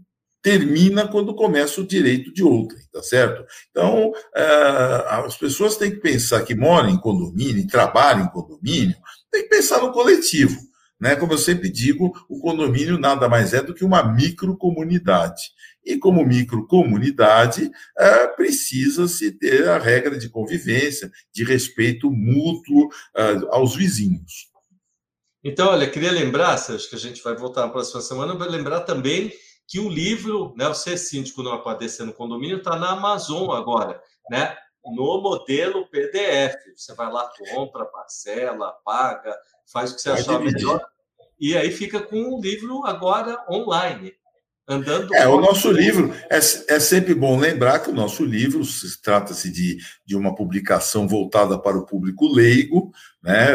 termina 0.45 1.09
quando 1.09 1.35
começa 1.35 1.81
o 1.81 1.87
direito 1.87 2.31
de 2.31 2.45
outrem, 2.45 2.85
tá 2.93 3.03
certo? 3.03 3.47
Então, 3.71 4.13
é, 4.37 4.45
as 5.25 5.39
pessoas 5.39 5.79
têm 5.79 5.91
que 5.91 6.01
pensar 6.01 6.43
que 6.43 6.55
moram 6.55 6.91
em 6.91 6.99
condomínio, 6.99 7.67
trabalham 7.67 8.27
em 8.27 8.29
condomínio, 8.29 8.95
tem 9.33 9.45
que 9.45 9.49
pensar 9.49 9.81
no 9.81 9.91
coletivo. 9.91 10.55
Né? 11.01 11.17
Como 11.17 11.33
eu 11.33 11.39
sempre 11.39 11.71
digo, 11.71 12.13
o 12.29 12.39
condomínio 12.41 12.99
nada 12.99 13.27
mais 13.27 13.55
é 13.55 13.63
do 13.63 13.73
que 13.73 13.87
uma 13.87 14.03
microcomunidade. 14.03 15.41
E 15.83 15.97
como 15.97 16.27
microcomunidade, 16.27 17.71
é, 17.99 18.27
precisa-se 18.27 19.33
ter 19.33 19.67
a 19.67 19.79
regra 19.79 20.19
de 20.19 20.29
convivência, 20.29 21.11
de 21.33 21.43
respeito 21.43 22.11
mútuo 22.11 22.91
é, 23.17 23.23
aos 23.49 23.75
vizinhos. 23.75 24.51
Então, 25.43 25.69
olha, 25.69 25.89
queria 25.89 26.13
lembrar, 26.13 26.53
acho 26.53 26.91
que 26.91 26.97
a 26.97 26.99
gente 26.99 27.23
vai 27.23 27.35
voltar 27.35 27.63
na 27.63 27.73
próxima 27.73 28.03
semana, 28.03 28.35
lembrar 28.47 28.81
também 28.81 29.33
que 29.67 29.81
o 29.81 29.89
livro, 29.89 30.55
né, 30.57 30.69
o 30.69 30.75
Ser 30.75 30.99
Síndico 30.99 31.43
Não 31.43 31.53
Aparecer 31.53 32.05
no 32.05 32.13
Condomínio, 32.13 32.59
está 32.59 32.77
na 32.77 32.91
Amazon 32.91 33.51
agora, 33.51 34.03
né? 34.31 34.57
No 34.85 35.21
modelo 35.21 35.89
PDF. 35.89 36.55
Você 36.77 36.95
vai 36.95 37.11
lá, 37.11 37.31
compra, 37.53 37.87
parcela, 37.87 38.73
paga, 38.85 39.35
faz 39.67 39.93
o 39.93 39.95
que 39.95 40.03
você 40.03 40.11
vai 40.11 40.21
achar 40.21 40.39
dividir. 40.39 40.67
melhor. 40.67 40.87
E 41.41 41.57
aí 41.57 41.71
fica 41.71 42.01
com 42.01 42.35
o 42.35 42.41
livro 42.41 42.85
agora 42.85 43.45
online. 43.51 44.15
Andando 44.67 45.15
é, 45.15 45.29
o 45.29 45.39
nosso 45.41 45.71
livro 45.71 46.15
é, 46.31 46.39
é 46.39 46.81
sempre 46.81 47.15
bom 47.15 47.39
lembrar 47.39 47.81
que 47.81 47.91
o 47.91 47.95
nosso 47.95 48.25
livro 48.25 48.63
trata-se 49.03 49.53
de, 49.53 49.77
de 50.07 50.17
uma 50.17 50.35
publicação 50.35 51.07
voltada 51.07 51.59
para 51.59 51.77
o 51.77 51.85
público 51.85 52.27
leigo, 52.27 52.91
né, 53.23 53.49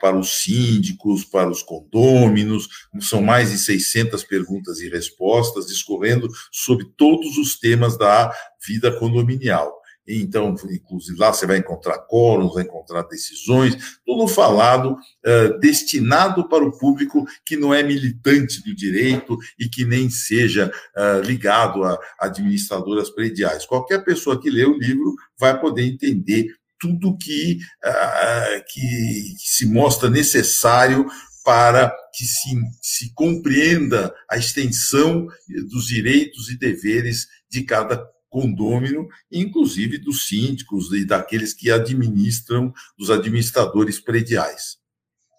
para 0.00 0.16
os 0.16 0.42
síndicos, 0.42 1.24
para 1.24 1.48
os 1.48 1.62
condôminos, 1.62 2.68
são 3.00 3.22
mais 3.22 3.52
de 3.52 3.58
600 3.58 4.24
perguntas 4.24 4.80
e 4.80 4.88
respostas 4.88 5.66
discorrendo 5.66 6.28
sobre 6.50 6.86
todos 6.96 7.38
os 7.38 7.56
temas 7.56 7.96
da 7.96 8.32
vida 8.66 8.90
condominial. 8.90 9.81
Então, 10.06 10.54
inclusive, 10.70 11.18
lá 11.18 11.32
você 11.32 11.46
vai 11.46 11.58
encontrar 11.58 11.98
quóruns, 11.98 12.54
vai 12.54 12.64
encontrar 12.64 13.02
decisões, 13.02 14.00
tudo 14.04 14.26
falado, 14.26 14.92
uh, 14.94 15.58
destinado 15.60 16.48
para 16.48 16.64
o 16.64 16.76
público 16.76 17.24
que 17.46 17.56
não 17.56 17.72
é 17.72 17.82
militante 17.82 18.62
do 18.62 18.74
direito 18.74 19.38
e 19.58 19.68
que 19.68 19.84
nem 19.84 20.10
seja 20.10 20.72
uh, 20.96 21.20
ligado 21.24 21.84
a 21.84 21.98
administradoras 22.18 23.10
prediais. 23.10 23.64
Qualquer 23.64 24.04
pessoa 24.04 24.40
que 24.40 24.50
lê 24.50 24.64
o 24.64 24.78
livro 24.78 25.14
vai 25.38 25.58
poder 25.60 25.84
entender 25.84 26.48
tudo 26.80 27.16
que, 27.16 27.58
uh, 27.84 28.64
que 28.72 29.34
se 29.38 29.66
mostra 29.66 30.10
necessário 30.10 31.06
para 31.44 31.92
que 32.12 32.24
se, 32.24 32.50
se 32.80 33.14
compreenda 33.14 34.12
a 34.28 34.36
extensão 34.36 35.26
dos 35.70 35.86
direitos 35.86 36.50
e 36.50 36.58
deveres 36.58 37.26
de 37.48 37.62
cada 37.64 38.04
condômino, 38.32 39.06
inclusive 39.30 39.98
dos 39.98 40.26
síndicos 40.26 40.90
e 40.90 41.04
daqueles 41.04 41.52
que 41.52 41.70
administram, 41.70 42.72
dos 42.98 43.10
administradores 43.10 44.00
prediais. 44.00 44.78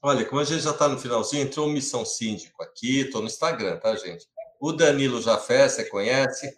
Olha, 0.01 0.23
como 0.25 0.39
a 0.39 0.43
gente 0.43 0.61
já 0.61 0.69
está 0.69 0.87
no 0.87 0.99
finalzinho, 0.99 1.41
entrou 1.41 1.67
Missão 1.67 2.05
Síndico 2.05 2.61
aqui, 2.61 2.99
estou 2.99 3.21
no 3.21 3.27
Instagram, 3.27 3.77
tá, 3.77 3.95
gente? 3.95 4.27
O 4.63 4.71
Danilo 4.71 5.21
Jafé, 5.21 5.67
você 5.67 5.83
conhece? 5.83 6.49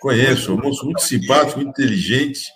Conheço, 0.00 0.54
um 0.54 0.56
moço 0.56 0.84
muito 0.84 1.02
simpático, 1.02 1.58
muito 1.58 1.70
inteligente, 1.70 2.48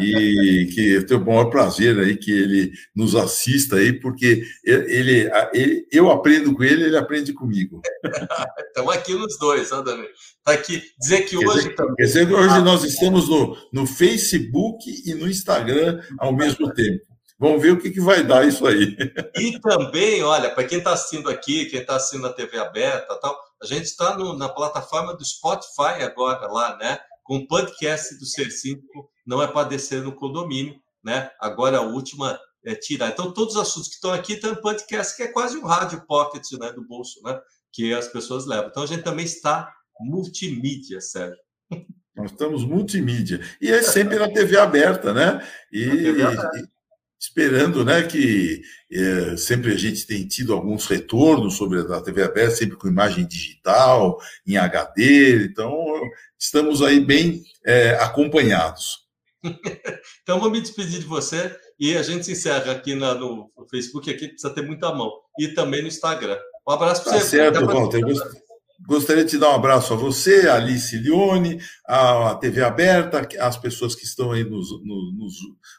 e 0.00 0.70
que 0.72 0.92
eu 0.94 1.04
tenho 1.04 1.20
o 1.20 1.26
maior 1.26 1.50
prazer 1.50 1.98
aí 1.98 2.16
que 2.16 2.32
ele 2.32 2.72
nos 2.96 3.14
assista 3.14 3.76
aí, 3.76 3.92
porque 3.92 4.42
ele, 4.64 5.30
ele 5.50 5.86
eu 5.92 6.10
aprendo 6.10 6.54
com 6.54 6.64
ele, 6.64 6.84
ele 6.84 6.96
aprende 6.96 7.34
comigo. 7.34 7.82
Estamos 8.68 8.94
aqui 8.94 9.12
nos 9.12 9.38
dois, 9.38 9.70
ó, 9.70 9.82
Danilo. 9.82 10.08
Está 10.08 10.52
aqui. 10.52 10.82
Dizer 10.98 11.26
que 11.26 11.36
quer 11.36 11.46
hoje 11.46 11.58
dizer, 11.58 11.74
também. 11.74 11.94
Quer 11.96 12.04
dizer 12.04 12.26
que 12.26 12.32
hoje 12.32 12.60
nós 12.62 12.84
estamos 12.84 13.28
no, 13.28 13.54
no 13.70 13.86
Facebook 13.86 14.82
e 15.04 15.12
no 15.12 15.28
Instagram 15.28 16.00
ao 16.18 16.34
mesmo 16.34 16.72
tempo. 16.72 17.04
Vamos 17.38 17.60
ver 17.60 17.72
o 17.72 17.78
que, 17.78 17.90
que 17.90 18.00
vai 18.00 18.22
dar 18.22 18.46
isso 18.46 18.66
aí. 18.66 18.96
E 19.36 19.60
também, 19.60 20.22
olha, 20.22 20.48
para 20.48 20.64
quem 20.64 20.78
está 20.78 20.92
assistindo 20.92 21.28
aqui, 21.28 21.66
quem 21.66 21.80
está 21.80 21.96
assistindo 21.96 22.22
na 22.22 22.32
TV 22.32 22.56
aberta 22.56 23.18
tal, 23.20 23.36
a 23.62 23.66
gente 23.66 23.84
está 23.84 24.16
na 24.16 24.48
plataforma 24.48 25.16
do 25.16 25.24
Spotify 25.24 26.02
agora 26.02 26.46
lá, 26.48 26.76
né? 26.76 26.98
Com 27.22 27.36
o 27.36 27.46
podcast 27.46 28.18
do 28.18 28.26
Ser 28.26 28.50
Síndico, 28.50 29.08
não 29.24 29.40
é 29.40 29.46
padecer 29.46 30.02
no 30.02 30.14
condomínio, 30.14 30.74
né? 31.02 31.30
Agora 31.40 31.78
a 31.78 31.82
última 31.82 32.38
é 32.64 32.74
tirar. 32.74 33.08
Então, 33.10 33.32
todos 33.32 33.54
os 33.54 33.60
assuntos 33.60 33.88
que 33.88 33.94
estão 33.94 34.12
aqui 34.12 34.34
estão 34.34 34.52
em 34.52 34.60
podcast, 34.60 35.16
que 35.16 35.22
é 35.22 35.28
quase 35.28 35.56
um 35.56 35.64
rádio 35.64 36.04
pocket 36.06 36.44
né, 36.58 36.72
do 36.72 36.84
bolso, 36.84 37.20
né? 37.22 37.38
Que 37.72 37.94
as 37.94 38.08
pessoas 38.08 38.46
levam. 38.46 38.68
Então, 38.68 38.82
a 38.82 38.86
gente 38.86 39.04
também 39.04 39.24
está 39.24 39.72
multimídia, 40.00 41.00
Sérgio. 41.00 41.38
Nós 42.16 42.32
estamos 42.32 42.64
multimídia. 42.64 43.40
E 43.60 43.70
é 43.70 43.80
sempre 43.80 44.18
na 44.18 44.28
TV 44.28 44.58
aberta, 44.58 45.14
né? 45.14 45.46
E, 45.72 45.88
TV 45.88 46.22
aberta 46.22 46.50
esperando 47.22 47.84
né, 47.84 48.02
que 48.02 48.62
é, 48.90 49.36
sempre 49.36 49.72
a 49.72 49.76
gente 49.76 50.04
tem 50.04 50.26
tido 50.26 50.52
alguns 50.52 50.86
retornos 50.86 51.56
sobre 51.56 51.78
a 51.78 52.00
TV 52.00 52.24
aberta, 52.24 52.56
sempre 52.56 52.76
com 52.76 52.88
imagem 52.88 53.24
digital, 53.24 54.18
em 54.44 54.56
HD, 54.56 55.44
então 55.44 55.72
estamos 56.36 56.82
aí 56.82 56.98
bem 56.98 57.44
é, 57.64 57.90
acompanhados. 58.00 59.02
então 60.22 60.40
vou 60.40 60.50
me 60.50 60.60
despedir 60.60 60.98
de 60.98 61.06
você 61.06 61.56
e 61.78 61.96
a 61.96 62.02
gente 62.02 62.26
se 62.26 62.32
encerra 62.32 62.72
aqui 62.72 62.96
na, 62.96 63.14
no 63.14 63.52
Facebook, 63.70 64.10
aqui 64.10 64.26
precisa 64.26 64.52
ter 64.52 64.62
muita 64.62 64.92
mão, 64.92 65.12
e 65.38 65.48
também 65.48 65.80
no 65.80 65.88
Instagram. 65.88 66.38
Um 66.66 66.72
abraço 66.72 67.04
para 67.04 67.12
tá 67.12 67.18
você. 67.20 67.36
Certo, 67.36 67.64
Walter. 67.64 68.02
Gostaria 68.86 69.24
de 69.24 69.38
dar 69.38 69.50
um 69.50 69.54
abraço 69.54 69.92
a 69.92 69.96
você, 69.96 70.48
a 70.48 70.56
Alice 70.56 70.96
Leone, 70.98 71.60
a 71.86 72.34
TV 72.34 72.62
Aberta, 72.64 73.26
as 73.40 73.56
pessoas 73.56 73.94
que 73.94 74.04
estão 74.04 74.32
aí 74.32 74.44
nos, 74.44 74.70
nos, 74.84 75.34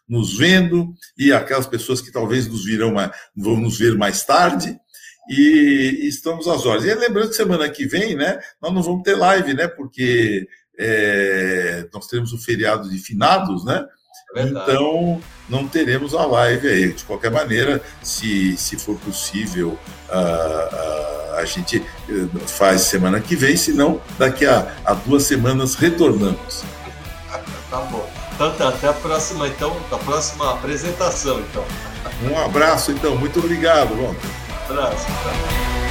nos 0.08 0.38
vendo 0.38 0.94
e 1.18 1.34
aquelas 1.34 1.68
pessoas 1.68 2.02
que 2.02 2.12
talvez 2.12 2.48
nos 2.48 2.64
virão 2.64 2.94
mais, 2.94 3.12
vão 3.36 3.58
nos 3.58 3.78
ver 3.78 3.98
mais 3.98 4.24
tarde. 4.24 4.78
E 5.30 6.00
estamos 6.04 6.48
às 6.48 6.66
horas. 6.66 6.86
E 6.86 6.94
lembrando 6.94 7.30
que 7.30 7.36
semana 7.36 7.70
que 7.70 7.86
vem, 7.86 8.16
né, 8.16 8.40
nós 8.62 8.74
não 8.74 8.82
vamos 8.82 9.04
ter 9.04 9.16
live, 9.16 9.54
né, 9.54 9.68
porque 9.68 10.48
é, 10.78 11.88
nós 11.94 12.08
teremos 12.08 12.34
o 12.34 12.38
feriado 12.38 12.90
de 12.90 12.98
finados, 12.98 13.64
né? 13.64 13.86
É 14.36 14.44
então, 14.44 15.22
não 15.48 15.68
teremos 15.68 16.14
a 16.16 16.26
live 16.26 16.68
aí. 16.68 16.94
De 16.94 17.04
qualquer 17.04 17.32
maneira, 17.32 17.82
se, 18.02 18.58
se 18.58 18.78
for 18.78 18.98
possível, 18.98 19.78
uh, 20.10 21.36
uh, 21.36 21.36
a 21.36 21.46
gente 21.46 21.84
eh, 22.10 22.28
faz 22.48 22.82
semana 22.82 23.20
que 23.20 23.36
vem, 23.36 23.58
senão 23.58 24.02
daqui 24.18 24.46
a, 24.46 24.72
a 24.86 24.94
duas 24.94 25.24
semanas 25.24 25.76
retornamos. 25.76 26.64
tá 27.70 27.80
bom. 27.92 28.08
Então 28.34 28.52
tá, 28.56 28.70
até 28.70 28.88
a 28.88 28.94
próxima, 28.94 29.48
então, 29.48 29.76
a 29.92 29.98
próxima 29.98 30.54
apresentação, 30.54 31.40
então. 31.40 31.64
Um 32.24 32.40
abraço, 32.40 32.92
então. 32.92 33.16
Muito 33.16 33.40
obrigado, 33.40 33.96
Walter. 33.96 34.28
Um 34.70 34.74
abraço. 34.74 35.06
Tá. 35.06 35.83